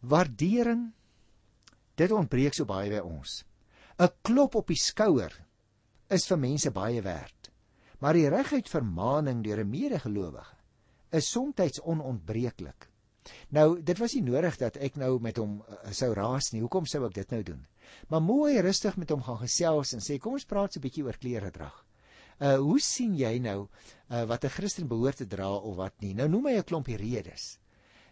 Waardering 0.00 0.88
dit 1.94 2.12
ontbreek 2.12 2.54
so 2.54 2.66
baie 2.68 2.90
by 2.90 3.00
ons. 3.00 3.44
'n 3.98 4.10
Klop 4.22 4.54
op 4.54 4.66
die 4.68 4.80
skouer 4.80 5.32
is 6.10 6.26
vir 6.26 6.38
mense 6.38 6.70
baie 6.70 7.00
werd. 7.02 7.50
Maar 8.00 8.14
die 8.14 8.28
reguit 8.28 8.68
vermaaning 8.68 9.42
deur 9.44 9.64
'n 9.64 9.70
medegelowige 9.70 10.56
is 11.12 11.30
soms 11.30 11.80
onontbreeklik. 11.80 12.90
Nou, 13.50 13.80
dit 13.82 13.98
was 13.98 14.14
nie 14.14 14.22
nodig 14.22 14.56
dat 14.60 14.76
ek 14.76 14.96
nou 14.96 15.18
met 15.20 15.36
hom 15.36 15.58
uh, 15.60 15.90
sou 15.90 16.12
raas 16.14 16.52
nie. 16.52 16.62
Hoekom 16.64 16.86
sou 16.86 17.04
ek 17.06 17.14
dit 17.14 17.30
nou 17.30 17.42
doen? 17.42 17.66
Maar 18.08 18.22
mooi 18.22 18.60
rustig 18.60 18.96
met 18.96 19.10
hom 19.10 19.22
gaan 19.22 19.40
gesels 19.42 19.94
en 19.96 20.00
sê 20.04 20.18
kom 20.18 20.38
ons 20.38 20.44
praat 20.44 20.72
so 20.72 20.80
'n 20.80 20.86
bietjie 20.86 21.04
oor 21.04 21.18
klere 21.18 21.50
drag. 21.50 21.84
Uh 22.38 22.56
hoe 22.60 22.80
sien 22.80 23.14
jy 23.16 23.38
nou 23.38 23.68
uh, 24.10 24.24
wat 24.24 24.44
'n 24.44 24.54
Christen 24.56 24.88
behoort 24.88 25.16
te 25.16 25.26
dra 25.26 25.48
of 25.54 25.76
wat 25.76 25.94
nie? 26.00 26.14
Nou 26.14 26.28
noem 26.28 26.46
hy 26.46 26.56
'n 26.58 26.64
klompie 26.64 26.96
redes. 26.96 27.58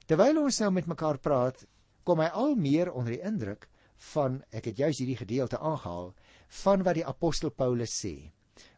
Terwyl 0.07 0.42
ons 0.42 0.61
nou 0.61 0.70
met 0.70 0.87
mekaar 0.87 1.18
praat, 1.18 1.66
kom 2.05 2.20
hy 2.20 2.29
al 2.29 2.55
meer 2.57 2.92
onder 2.92 3.12
die 3.12 3.24
indruk 3.24 3.68
van 4.12 4.42
ek 4.50 4.64
het 4.64 4.79
juis 4.79 4.98
hierdie 4.98 5.16
gedeelte 5.16 5.59
aangehaal 5.59 6.14
van 6.64 6.83
wat 6.83 6.94
die 6.94 7.07
apostel 7.07 7.50
Paulus 7.50 7.94
sê 8.05 8.33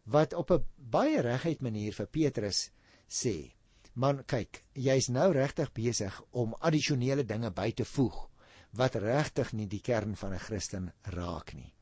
wat 0.04 0.34
op 0.34 0.50
'n 0.50 0.64
baie 0.76 1.20
reguit 1.20 1.62
manier 1.62 1.92
vir 1.92 2.06
Petrus 2.06 2.70
sê 3.08 3.55
Man, 3.96 4.18
kyk, 4.28 4.58
jy's 4.76 5.06
nou 5.08 5.30
regtig 5.32 5.70
besig 5.72 6.16
om 6.36 6.50
addisionele 6.60 7.22
dinge 7.24 7.48
by 7.50 7.70
te 7.72 7.84
voeg 7.88 8.16
wat 8.76 8.98
regtig 9.00 9.54
nie 9.56 9.64
die 9.72 9.80
kern 9.80 10.12
van 10.20 10.34
'n 10.34 10.42
Christen 10.46 10.90
raak 11.14 11.54
nie. 11.54 11.72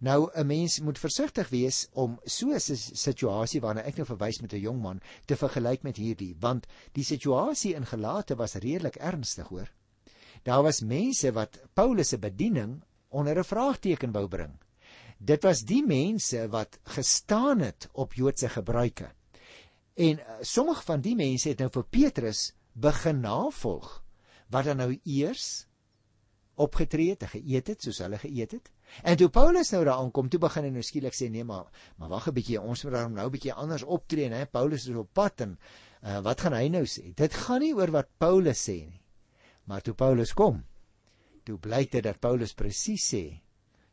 Nou 0.00 0.28
'n 0.34 0.46
mens 0.46 0.80
moet 0.80 0.98
versigtig 0.98 1.48
wees 1.48 1.88
om 1.92 2.18
so 2.26 2.52
'n 2.52 2.60
situasie 2.60 3.60
waarna 3.60 3.86
ek 3.88 3.96
nou 3.96 4.04
verwys 4.06 4.40
met 4.42 4.52
'n 4.52 4.60
jong 4.60 4.82
man 4.82 5.00
te 5.26 5.36
vergelyk 5.36 5.82
met 5.82 5.96
hierdie, 5.96 6.36
want 6.40 6.66
die 6.92 7.04
situasie 7.04 7.74
in 7.74 7.86
Galate 7.86 8.36
was 8.36 8.54
redelik 8.54 8.96
ernstig, 8.96 9.48
hoor. 9.48 9.72
Daar 10.42 10.62
was 10.62 10.82
mense 10.82 11.32
wat 11.32 11.58
Paulus 11.74 12.08
se 12.08 12.18
bediening 12.18 12.82
onder 13.08 13.38
'n 13.38 13.44
vraagteken 13.44 14.12
wou 14.12 14.28
bring. 14.28 14.58
Dit 15.18 15.42
was 15.42 15.62
die 15.62 15.86
mense 15.86 16.48
wat 16.48 16.78
gestaan 16.84 17.60
het 17.60 17.88
op 17.92 18.12
Joodse 18.14 18.48
gebruike. 18.48 19.10
En 19.94 20.18
uh, 20.18 20.38
sommige 20.40 20.82
van 20.82 21.00
die 21.00 21.16
mense 21.16 21.48
het 21.48 21.58
nou 21.58 21.70
vir 21.70 21.84
Petrus 21.84 22.52
begin 22.72 23.20
navolg 23.20 24.02
wat 24.48 24.64
dan 24.64 24.76
nou 24.76 24.98
eers 25.04 25.66
opgetree 26.54 27.10
het, 27.14 27.24
geëet 27.24 27.66
het 27.66 27.82
soos 27.82 27.98
hulle 28.04 28.18
geëet 28.18 28.52
het, 28.52 28.70
En 29.00 29.16
toe 29.16 29.28
Paulus 29.32 29.70
nou 29.72 29.84
daar 29.84 30.00
aankom, 30.02 30.28
toe 30.28 30.40
begin 30.42 30.66
hy 30.66 30.70
nou 30.74 30.82
skielik 30.84 31.16
sê 31.16 31.28
nee, 31.32 31.44
maar 31.48 31.70
maar 31.98 32.10
wag 32.12 32.28
'n 32.28 32.34
bietjie, 32.36 32.60
ons 32.60 32.84
moet 32.84 32.92
daarom 32.92 33.14
nou 33.16 33.26
'n 33.26 33.34
bietjie 33.36 33.52
anders 33.52 33.82
optree, 33.82 34.28
hè. 34.28 34.46
Paulus 34.46 34.86
is 34.86 34.96
op 34.96 35.08
pad 35.12 35.40
en 35.40 35.58
uh, 36.02 36.20
wat 36.20 36.40
gaan 36.40 36.52
hy 36.52 36.68
nou 36.68 36.84
sê? 36.84 37.14
Dit 37.14 37.34
gaan 37.34 37.60
nie 37.60 37.74
oor 37.74 37.90
wat 37.90 38.08
Paulus 38.18 38.68
sê 38.68 38.76
nie. 38.86 39.00
Maar 39.64 39.80
toe 39.80 39.94
Paulus 39.94 40.32
kom, 40.34 40.64
toe 41.44 41.58
blyk 41.58 41.92
dit 41.92 42.04
dat 42.04 42.20
Paulus 42.20 42.54
presies 42.54 43.14
sê 43.14 43.40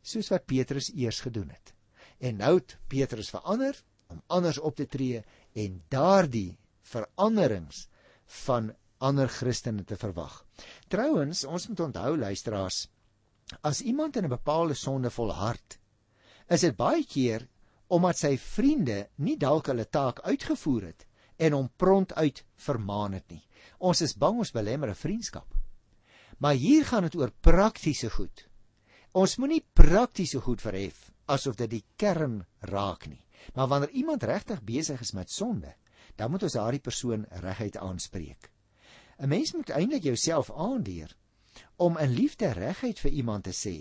soos 0.02 0.28
wat 0.28 0.46
Petrus 0.46 0.90
eers 0.94 1.20
gedoen 1.20 1.48
het. 1.48 1.74
En 2.20 2.36
nou 2.36 2.54
het 2.58 2.78
Petrus 2.88 3.30
verander 3.30 3.82
om 4.08 4.22
anders 4.26 4.58
op 4.58 4.76
te 4.76 4.86
tree 4.86 5.24
en 5.54 5.82
daardie 5.88 6.58
veranderings 6.82 7.88
van 8.44 8.70
ander 8.98 9.28
Christene 9.28 9.84
te 9.84 9.96
verwag. 9.96 10.44
Trouwens, 10.88 11.44
ons 11.44 11.68
moet 11.68 11.80
onthou 11.80 12.16
luisteraars, 12.18 12.88
as 13.62 13.80
iemand 13.82 14.16
in 14.16 14.24
'n 14.24 14.36
bepaalde 14.36 14.74
sonde 14.74 15.10
volhard, 15.10 15.78
is 16.48 16.60
dit 16.60 16.76
baie 16.76 17.04
keer 17.04 17.48
omdat 17.88 18.18
sy 18.18 18.36
vriende 18.38 19.08
nie 19.16 19.36
dalk 19.36 19.66
hulle 19.66 19.84
taak 19.84 20.20
uitgevoer 20.20 20.82
het 20.82 21.06
en 21.38 21.52
hom 21.52 21.70
prompt 21.76 22.12
uit 22.14 22.44
vermaan 22.56 23.12
het 23.12 23.30
nie. 23.30 23.42
Ons 23.78 24.02
is 24.02 24.14
bang 24.14 24.38
ons 24.38 24.52
belemmer 24.52 24.90
'n 24.90 24.94
vriendskap. 24.94 25.54
Maar 26.38 26.54
hier 26.54 26.84
gaan 26.84 27.02
dit 27.02 27.16
oor 27.16 27.30
praktiese 27.30 28.10
goed. 28.10 28.46
Ons 29.12 29.36
moenie 29.36 29.64
praktiese 29.74 30.40
goed 30.40 30.60
verhef 30.60 31.10
asof 31.26 31.56
dit 31.56 31.70
die 31.70 31.84
kern 31.96 32.46
raak 32.60 33.06
nie. 33.06 33.24
Maar 33.54 33.68
wanneer 33.68 33.90
iemand 33.90 34.22
regtig 34.22 34.62
besig 34.62 35.00
is 35.00 35.12
met 35.12 35.30
sonde, 35.30 35.74
dan 36.16 36.30
moet 36.30 36.42
ons 36.42 36.52
daardie 36.52 36.80
persoon 36.80 37.26
reguit 37.30 37.76
aanspreek. 37.76 38.50
'n 39.18 39.28
Mens 39.28 39.52
moet 39.52 39.70
eintlik 39.70 40.02
jouself 40.02 40.50
aanleer 40.52 41.16
om 41.76 41.98
in 41.98 42.10
liefde 42.10 42.52
reguit 42.52 42.98
vir 42.98 43.10
iemand 43.10 43.44
te 43.44 43.52
sê 43.52 43.76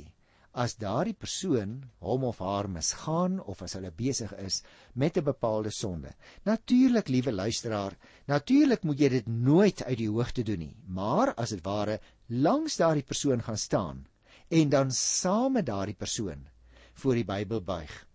as 0.51 0.75
daardie 0.81 1.13
persoon 1.13 1.83
hom 2.01 2.23
of 2.23 2.39
haar 2.41 2.67
misgaan 2.69 3.37
of 3.39 3.61
as 3.61 3.75
hulle 3.77 3.91
besig 3.95 4.33
is 4.45 4.63
met 4.93 5.17
'n 5.17 5.23
bepaalde 5.23 5.69
sonde. 5.69 6.11
Natuurlik, 6.43 7.07
liewe 7.07 7.31
luisteraar, 7.31 7.97
natuurlik 8.25 8.83
moet 8.83 8.99
jy 8.99 9.09
dit 9.09 9.27
nooit 9.27 9.83
uit 9.83 9.97
die 9.97 10.09
hoogte 10.09 10.43
doen 10.43 10.59
nie, 10.59 10.75
maar 10.87 11.33
as 11.35 11.49
dit 11.49 11.63
ware 11.63 11.99
langs 12.27 12.75
daardie 12.77 13.03
persoon 13.03 13.41
gaan 13.41 13.57
staan 13.57 14.07
en 14.49 14.69
dan 14.69 14.91
saam 14.91 15.53
met 15.53 15.65
daardie 15.65 15.95
persoon 15.95 16.47
voor 16.93 17.13
die 17.13 17.25
Bybel 17.25 17.61
buig. 17.61 18.08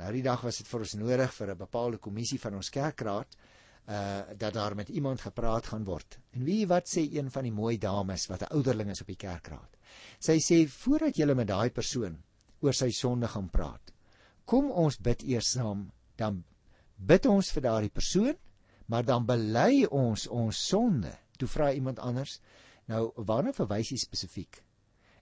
Nou 0.00 0.12
die 0.12 0.22
dag 0.22 0.40
was 0.42 0.58
dit 0.58 0.68
vir 0.68 0.80
ons 0.86 0.94
nodig 0.98 1.34
vir 1.34 1.50
'n 1.50 1.58
bepaalde 1.58 1.98
kommissie 1.98 2.38
van 2.38 2.54
ons 2.54 2.70
kerkraad 2.70 3.36
uh 3.86 4.22
dat 4.36 4.54
daar 4.54 4.74
met 4.74 4.88
iemand 4.88 5.20
gepraat 5.20 5.66
gaan 5.66 5.84
word. 5.84 6.18
En 6.32 6.44
wie 6.44 6.66
wat 6.66 6.88
sê 6.88 7.04
een 7.12 7.30
van 7.30 7.42
die 7.42 7.52
mooi 7.52 7.78
dames 7.78 8.26
wat 8.26 8.42
'n 8.42 8.54
ouderling 8.56 8.90
is 8.90 9.00
op 9.00 9.06
die 9.06 9.16
kerkraad. 9.16 9.76
Sy 10.18 10.38
sê 10.40 10.68
voordat 10.68 11.16
jy 11.16 11.34
met 11.34 11.46
daai 11.46 11.70
persoon 11.70 12.22
oor 12.60 12.72
sy 12.72 12.90
sonde 12.90 13.28
gaan 13.28 13.50
praat, 13.50 13.92
kom 14.44 14.70
ons 14.70 14.98
bid 14.98 15.22
eers 15.22 15.50
saam, 15.50 15.92
dan 16.16 16.44
bid 16.96 17.26
ons 17.26 17.50
vir 17.52 17.62
daardie 17.62 17.90
persoon, 17.90 18.36
maar 18.86 19.04
dan 19.04 19.26
bely 19.26 19.84
ons 19.84 20.26
ons 20.26 20.66
sonde. 20.66 21.18
Toe 21.38 21.48
vra 21.48 21.72
iemand 21.72 21.98
anders, 21.98 22.40
nou 22.86 23.12
waarna 23.16 23.52
verwys 23.52 23.90
jy 23.90 23.96
spesifiek? 23.96 24.63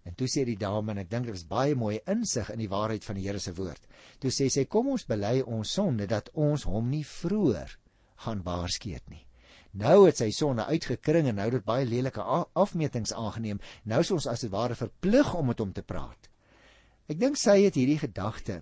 En 0.02 0.14
toe 0.18 0.26
sê 0.26 0.42
die 0.46 0.58
dame 0.58 0.92
en 0.92 1.02
ek 1.04 1.10
dink 1.10 1.28
dit 1.28 1.34
was 1.34 1.46
baie 1.46 1.74
mooi 1.78 2.00
insig 2.10 2.50
in 2.50 2.58
die 2.62 2.70
waarheid 2.70 3.04
van 3.06 3.18
die 3.18 3.26
Here 3.26 3.40
se 3.42 3.54
woord. 3.54 3.84
Toe 4.18 4.32
sê 4.34 4.48
sy 4.50 4.64
kom 4.70 4.90
ons 4.90 5.06
bely 5.06 5.40
ons 5.42 5.74
sonde 5.78 6.08
dat 6.10 6.32
ons 6.34 6.66
hom 6.66 6.90
nie 6.90 7.04
vroeër 7.06 7.76
gaan 8.24 8.42
waarskeet 8.46 9.06
nie. 9.10 9.22
Nou 9.78 10.02
het 10.04 10.18
sy 10.20 10.28
sonde 10.34 10.66
uitgekring 10.68 11.30
en 11.30 11.38
nou 11.38 11.46
het 11.48 11.56
dit 11.60 11.64
baie 11.64 11.86
lelike 11.88 12.22
afmetings 12.22 13.14
aangeneem. 13.16 13.62
Nou 13.88 14.02
is 14.04 14.10
ons 14.12 14.28
as 14.28 14.42
dit 14.44 14.52
ware 14.52 14.76
verplig 14.76 15.32
om 15.38 15.48
met 15.48 15.62
hom 15.62 15.72
te 15.72 15.86
praat. 15.86 16.28
Ek 17.08 17.18
dink 17.20 17.38
sy 17.40 17.62
het 17.62 17.78
hierdie 17.78 18.00
gedagte 18.02 18.60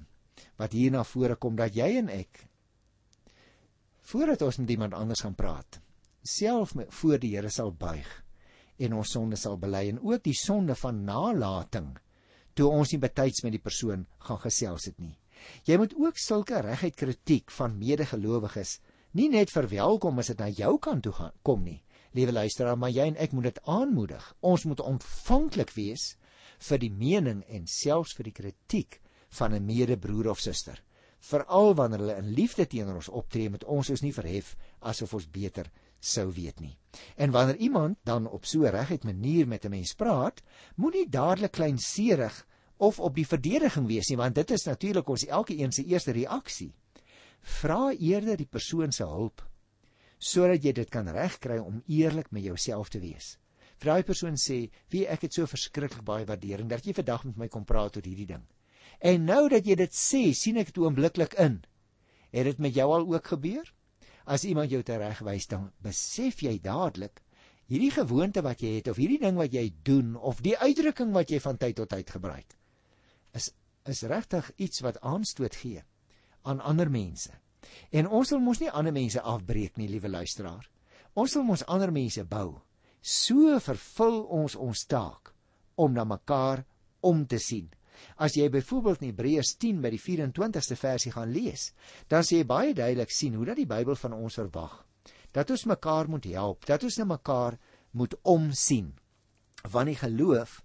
wat 0.60 0.76
hier 0.76 0.92
na 0.92 1.02
vore 1.08 1.36
kom 1.40 1.56
dat 1.56 1.74
jy 1.76 1.88
en 2.02 2.12
ek 2.12 2.46
voordat 4.10 4.42
ons 4.42 4.58
met 4.58 4.70
iemand 4.74 4.94
anders 4.96 5.20
gaan 5.22 5.36
praat, 5.38 5.78
self 6.26 6.72
voor 6.74 7.20
die 7.22 7.36
Here 7.36 7.50
sal 7.52 7.70
buig 7.70 8.08
en 8.80 8.96
ons 9.00 9.12
sonde 9.16 9.36
sal 9.36 9.58
bely 9.60 9.88
en 9.92 10.00
ook 10.02 10.22
die 10.24 10.36
sonde 10.36 10.76
van 10.82 11.04
nalatiging 11.04 11.92
toe 12.58 12.70
ons 12.70 12.92
nie 12.92 13.00
betyds 13.02 13.44
met 13.44 13.54
die 13.54 13.62
persoon 13.62 14.06
gaan 14.26 14.40
gesels 14.42 14.88
het 14.90 14.98
nie. 14.98 15.14
Jy 15.68 15.78
moet 15.80 15.94
ook 15.96 16.18
sulke 16.20 16.60
reguit 16.64 16.96
kritiek 16.96 17.52
van 17.56 17.78
medegelowiges 17.78 18.78
nie 19.16 19.28
net 19.32 19.52
verwelkom 19.52 20.20
as 20.22 20.30
dit 20.32 20.42
na 20.42 20.48
jou 20.54 20.76
kant 20.82 21.04
toe 21.06 21.14
gaan 21.16 21.36
kom 21.46 21.64
nie. 21.64 21.80
Liewe 22.14 22.34
luisteraar, 22.34 22.78
maar 22.78 22.90
jy 22.90 23.06
en 23.12 23.18
ek 23.22 23.32
moet 23.32 23.50
dit 23.50 23.60
aanmoedig. 23.70 24.24
Ons 24.42 24.66
moet 24.66 24.82
ontvanklik 24.82 25.70
wees 25.76 26.14
vir 26.68 26.80
die 26.82 26.90
mening 26.90 27.44
en 27.48 27.68
selfs 27.70 28.16
vir 28.18 28.28
die 28.28 28.36
kritiek 28.36 29.00
van 29.38 29.54
'n 29.54 29.66
medebroer 29.66 30.30
of 30.30 30.40
suster. 30.40 30.82
Veral 31.20 31.74
wanneer 31.74 31.98
hulle 31.98 32.16
in 32.16 32.34
liefde 32.34 32.66
teenoor 32.66 32.94
ons 32.94 33.08
optree 33.08 33.50
met 33.50 33.64
ons 33.64 33.90
is 33.90 34.02
nie 34.02 34.12
verhef 34.12 34.56
asof 34.80 35.14
ons 35.14 35.26
beter 35.26 35.70
sou 36.00 36.30
weet 36.32 36.60
nie. 36.60 36.76
En 37.16 37.30
wanneer 37.30 37.56
iemand 37.56 37.98
dan 38.04 38.26
op 38.26 38.44
so 38.44 38.66
reguit 38.66 39.04
manier 39.04 39.48
met 39.48 39.64
'n 39.64 39.70
mens 39.70 39.94
praat, 39.94 40.42
moenie 40.76 41.08
dadelik 41.08 41.52
kleinserig 41.52 42.46
of 42.76 43.00
op 43.00 43.14
die 43.14 43.26
verdediging 43.26 43.86
wees 43.86 44.08
nie, 44.08 44.16
want 44.16 44.34
dit 44.34 44.50
is 44.50 44.64
natuurlik 44.64 45.08
ons 45.08 45.26
elke 45.26 45.58
een 45.58 45.72
se 45.72 45.84
eerste 45.84 46.10
reaksie 46.10 46.72
vra 47.40 47.92
eerder 47.92 48.36
die 48.36 48.48
persoon 48.48 48.92
se 48.92 49.06
hulp 49.06 49.46
sodat 50.20 50.64
jy 50.64 50.72
dit 50.76 50.90
kan 50.92 51.08
regkry 51.08 51.56
om 51.58 51.78
eerlik 51.88 52.28
met 52.30 52.44
jouself 52.44 52.90
te 52.92 53.00
wees. 53.00 53.38
Vra 53.80 53.94
die 53.96 54.04
persoon 54.04 54.36
sê, 54.36 54.70
"Wie 54.90 55.06
ek 55.08 55.22
het 55.22 55.32
so 55.32 55.46
verskriklik 55.46 56.04
baie 56.04 56.26
waardering 56.26 56.68
dat 56.68 56.84
jy 56.84 56.92
vandag 56.92 57.24
met 57.24 57.36
my 57.36 57.48
kom 57.48 57.64
praat 57.64 57.96
oor 57.96 58.04
hierdie 58.04 58.26
ding." 58.26 58.44
En 59.00 59.24
nou 59.24 59.48
dat 59.48 59.64
jy 59.64 59.74
dit 59.74 59.90
sê, 59.90 60.34
sien 60.34 60.58
ek 60.58 60.66
dit 60.66 60.78
oombliklik 60.78 61.34
in. 61.34 61.64
Het 62.30 62.44
dit 62.44 62.58
met 62.58 62.74
jou 62.74 62.92
al 62.92 63.14
ook 63.14 63.26
gebeur? 63.26 63.72
As 64.30 64.46
iemand 64.46 64.70
jou 64.70 64.82
teregwys, 64.86 65.48
dan 65.50 65.72
besef 65.82 66.44
jy 66.46 66.54
dadelik 66.62 67.18
hierdie 67.70 67.90
gewoonte 67.94 68.42
wat 68.46 68.62
jy 68.62 68.76
het 68.76 68.90
of 68.92 68.98
hierdie 68.98 69.18
ding 69.22 69.38
wat 69.38 69.54
jy 69.54 69.66
doen 69.86 70.14
of 70.16 70.42
die 70.42 70.56
uitdrukking 70.58 71.10
wat 71.14 71.30
jy 71.30 71.42
van 71.42 71.58
tyd 71.58 71.78
tot 71.82 71.90
tyd 71.90 72.10
gebruik 72.10 72.56
is 73.34 73.50
is 73.88 74.02
regtig 74.02 74.50
iets 74.56 74.82
wat 74.84 75.00
aanstoot 75.00 75.54
gee 75.56 75.82
aan 76.42 76.60
ander 76.60 76.90
mense. 76.90 77.32
En 77.90 78.08
ons 78.08 78.30
wil 78.30 78.42
mos 78.44 78.60
nie 78.60 78.70
ander 78.70 78.92
mense 78.92 79.20
afbreek 79.20 79.76
nie, 79.76 79.88
liewe 79.88 80.08
luisteraar. 80.08 80.68
Ons 81.14 81.34
wil 81.34 81.46
mos 81.48 81.64
ander 81.64 81.92
mense 81.92 82.24
bou. 82.28 82.60
So 83.00 83.56
vervul 83.64 84.20
ons 84.36 84.56
ons 84.56 84.84
taak 84.86 85.32
om 85.80 85.96
na 85.96 86.04
mekaar 86.04 86.64
om 87.00 87.24
te 87.26 87.40
sien. 87.40 87.70
As 88.16 88.36
jy 88.36 88.48
byvoorbeeld 88.52 89.02
in 89.02 89.12
Hebreërs 89.12 89.56
10 89.58 89.80
by 89.82 89.90
die 89.94 90.02
24ste 90.02 90.76
versie 90.76 91.12
gaan 91.12 91.32
lees, 91.32 91.72
dan 92.08 92.26
sê 92.26 92.40
jy 92.40 92.46
baie 92.46 92.74
duidelik 92.74 93.10
sien 93.10 93.34
hoe 93.34 93.48
dat 93.52 93.60
die 93.60 93.68
Bybel 93.68 93.98
van 93.98 94.16
ons 94.16 94.38
verwag 94.40 94.80
dat 95.32 95.50
ons 95.50 95.66
mekaar 95.70 96.10
moet 96.10 96.26
help, 96.32 96.66
dat 96.66 96.84
ons 96.86 96.98
na 96.98 97.06
mekaar 97.12 97.56
moet 97.94 98.14
omsien. 98.26 98.92
Want 99.70 99.92
die 99.92 99.98
geloof 99.98 100.60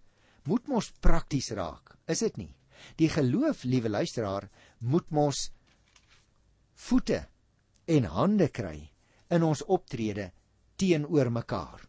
moet 0.49 0.67
mos 0.69 0.91
prakties 1.01 1.51
raak, 1.57 1.95
is 2.09 2.21
dit 2.25 2.37
nie? 2.37 2.51
Die 2.99 3.09
geloof, 3.09 3.63
liewe 3.65 3.89
luisteraar, 3.89 4.49
moet 4.79 5.09
mos 5.13 5.49
voete 6.85 7.23
en 7.89 8.09
hande 8.11 8.49
kry 8.53 8.77
in 9.33 9.45
ons 9.45 9.63
optrede 9.71 10.29
teenoor 10.77 11.31
mekaar. 11.33 11.81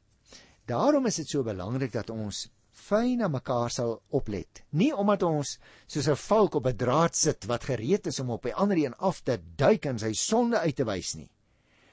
Daarom 0.66 1.06
is 1.10 1.20
dit 1.20 1.30
so 1.30 1.44
belangrik 1.46 1.92
dat 1.94 2.10
ons 2.10 2.46
fyn 2.86 3.18
na 3.18 3.28
mekaar 3.28 3.70
sal 3.70 3.96
oplet. 4.14 4.62
Nie 4.70 4.92
omdat 4.94 5.22
ons 5.26 5.58
soos 5.86 6.08
'n 6.08 6.16
valk 6.16 6.54
op 6.54 6.66
'n 6.66 6.76
draad 6.76 7.16
sit 7.16 7.44
wat 7.46 7.64
gereed 7.64 8.06
is 8.06 8.20
om 8.20 8.30
op 8.30 8.46
'n 8.46 8.54
ander 8.54 8.76
een 8.76 8.94
af 8.94 9.20
te 9.22 9.38
duik 9.56 9.86
en 9.86 9.98
sy 9.98 10.12
sonde 10.12 10.58
uit 10.58 10.76
te 10.76 10.84
wys 10.84 11.14
nie, 11.14 11.30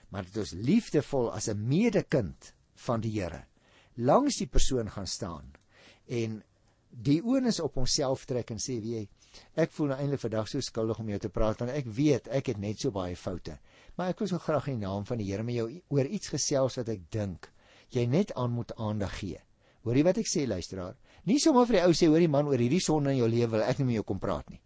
maar 0.10 0.24
dat 0.24 0.38
ons 0.38 0.52
liefdevol 0.52 1.32
as 1.32 1.50
'n 1.50 1.68
medekind 1.68 2.54
van 2.76 3.02
die 3.02 3.22
Here 3.22 3.46
langs 3.96 4.38
die 4.38 4.48
persoon 4.48 4.90
gaan 4.90 5.08
staan 5.08 5.54
en 6.08 6.44
die 6.90 7.24
oornis 7.24 7.60
op 7.60 7.78
onsself 7.78 8.26
trek 8.26 8.52
en 8.52 8.58
sê, 8.58 8.82
"Wie 8.82 8.96
jy 8.96 9.08
Ek 9.56 9.72
voel 9.72 9.88
nou 9.88 9.98
eintlik 9.98 10.20
vandag 10.20 10.48
so 10.48 10.62
skuldig 10.62 11.00
om 11.00 11.10
jou 11.10 11.20
te 11.20 11.30
praat 11.30 11.62
want 11.64 11.72
ek 11.72 11.88
weet 11.98 12.28
ek 12.40 12.52
het 12.52 12.58
net 12.58 12.80
so 12.80 12.92
baie 12.92 13.16
foute. 13.16 13.58
Maar 13.98 14.14
ek 14.14 14.20
wil 14.20 14.28
so 14.28 14.38
graag 14.38 14.68
in 14.68 14.80
die 14.80 14.88
naam 14.88 15.06
van 15.10 15.18
die 15.18 15.32
Here 15.32 15.44
met 15.44 15.56
jou 15.56 15.82
oor 15.90 16.06
iets 16.06 16.34
gesels 16.34 16.78
wat 16.78 16.90
ek 16.90 17.10
dink 17.10 17.50
jy 17.94 18.06
net 18.10 18.34
aan 18.34 18.52
moet 18.52 18.74
aandag 18.76 19.20
gee. 19.20 19.42
Hoorie 19.84 20.04
wat 20.08 20.18
ek 20.18 20.30
sê 20.30 20.46
luisteraar. 20.48 20.96
Nie 21.28 21.40
sommer 21.40 21.68
vir 21.68 21.80
die 21.80 21.86
ou 21.88 21.96
sê 21.98 22.08
hoorie 22.08 22.32
man 22.32 22.48
oor 22.48 22.60
hierdie 22.60 22.82
sonde 22.84 23.12
in 23.12 23.20
jou 23.20 23.28
lewe 23.28 23.52
wil 23.52 23.66
ek 23.66 23.80
nie 23.80 23.90
met 23.90 24.00
jou 24.00 24.06
kom 24.08 24.20
praat 24.20 24.50
nie. 24.50 24.62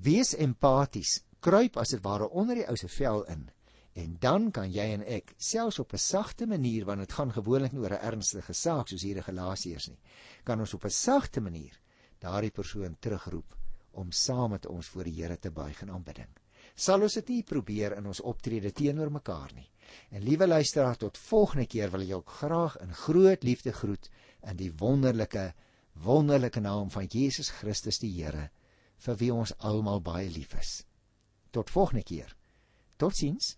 Wees 0.00 0.34
empaties. 0.34 1.20
Kruip 1.44 1.76
as 1.76 1.92
dit 1.92 2.00
ware 2.04 2.30
onder 2.32 2.56
die 2.56 2.66
ou 2.68 2.76
se 2.80 2.88
vel 2.88 3.24
in. 3.28 3.50
En 3.94 4.16
dan 4.20 4.48
kan 4.50 4.72
jy 4.72 4.86
en 4.96 5.04
ek 5.06 5.34
selfs 5.38 5.78
op 5.78 5.92
'n 5.92 5.98
sagte 5.98 6.46
manier 6.46 6.84
want 6.84 7.00
dit 7.00 7.12
gaan 7.12 7.32
gewoonlik 7.32 7.72
nie 7.72 7.80
oor 7.80 7.92
'n 7.92 8.06
ernstige 8.10 8.52
saak 8.52 8.88
soos 8.88 9.02
hier 9.02 9.16
in 9.16 9.22
Galasiërs 9.22 9.88
nie. 9.88 10.00
Kan 10.44 10.60
ons 10.60 10.74
op 10.74 10.84
'n 10.84 10.90
sagte 10.90 11.40
manier 11.40 11.78
daardie 12.18 12.50
persoon 12.50 12.96
terugroep 13.00 13.54
om 13.92 14.10
saam 14.10 14.50
met 14.50 14.66
ons 14.66 14.88
voor 14.88 15.04
die 15.04 15.22
Here 15.22 15.38
te 15.38 15.50
buig 15.50 15.82
in 15.82 15.90
aanbidding. 15.90 16.28
Sal 16.74 17.02
ons 17.02 17.14
dit 17.14 17.28
nie 17.28 17.42
probeer 17.42 17.96
in 17.96 18.06
ons 18.06 18.20
optrede 18.20 18.72
teenoor 18.72 19.10
mekaar 19.10 19.52
nie. 19.54 19.70
En 20.10 20.22
liewe 20.22 20.46
luisteraar, 20.46 20.96
tot 20.96 21.18
volgende 21.18 21.66
keer 21.66 21.90
wil 21.90 22.04
ek 22.04 22.12
jou 22.12 22.22
graag 22.40 22.76
in 22.82 22.94
groot 22.94 23.42
liefde 23.42 23.72
groet 23.72 24.10
in 24.42 24.56
die 24.56 24.72
wonderlike 24.78 25.52
wonderlike 26.04 26.60
naam 26.60 26.90
van 26.90 27.06
Jesus 27.06 27.52
Christus 27.60 28.00
die 28.02 28.10
Here 28.10 28.48
vir 29.04 29.18
wie 29.20 29.30
ons 29.34 29.52
almal 29.58 30.00
baie 30.02 30.30
lief 30.30 30.54
is. 30.58 30.84
Tot 31.50 31.70
volgende 31.70 32.02
keer. 32.02 32.34
Totsiens. 32.98 33.54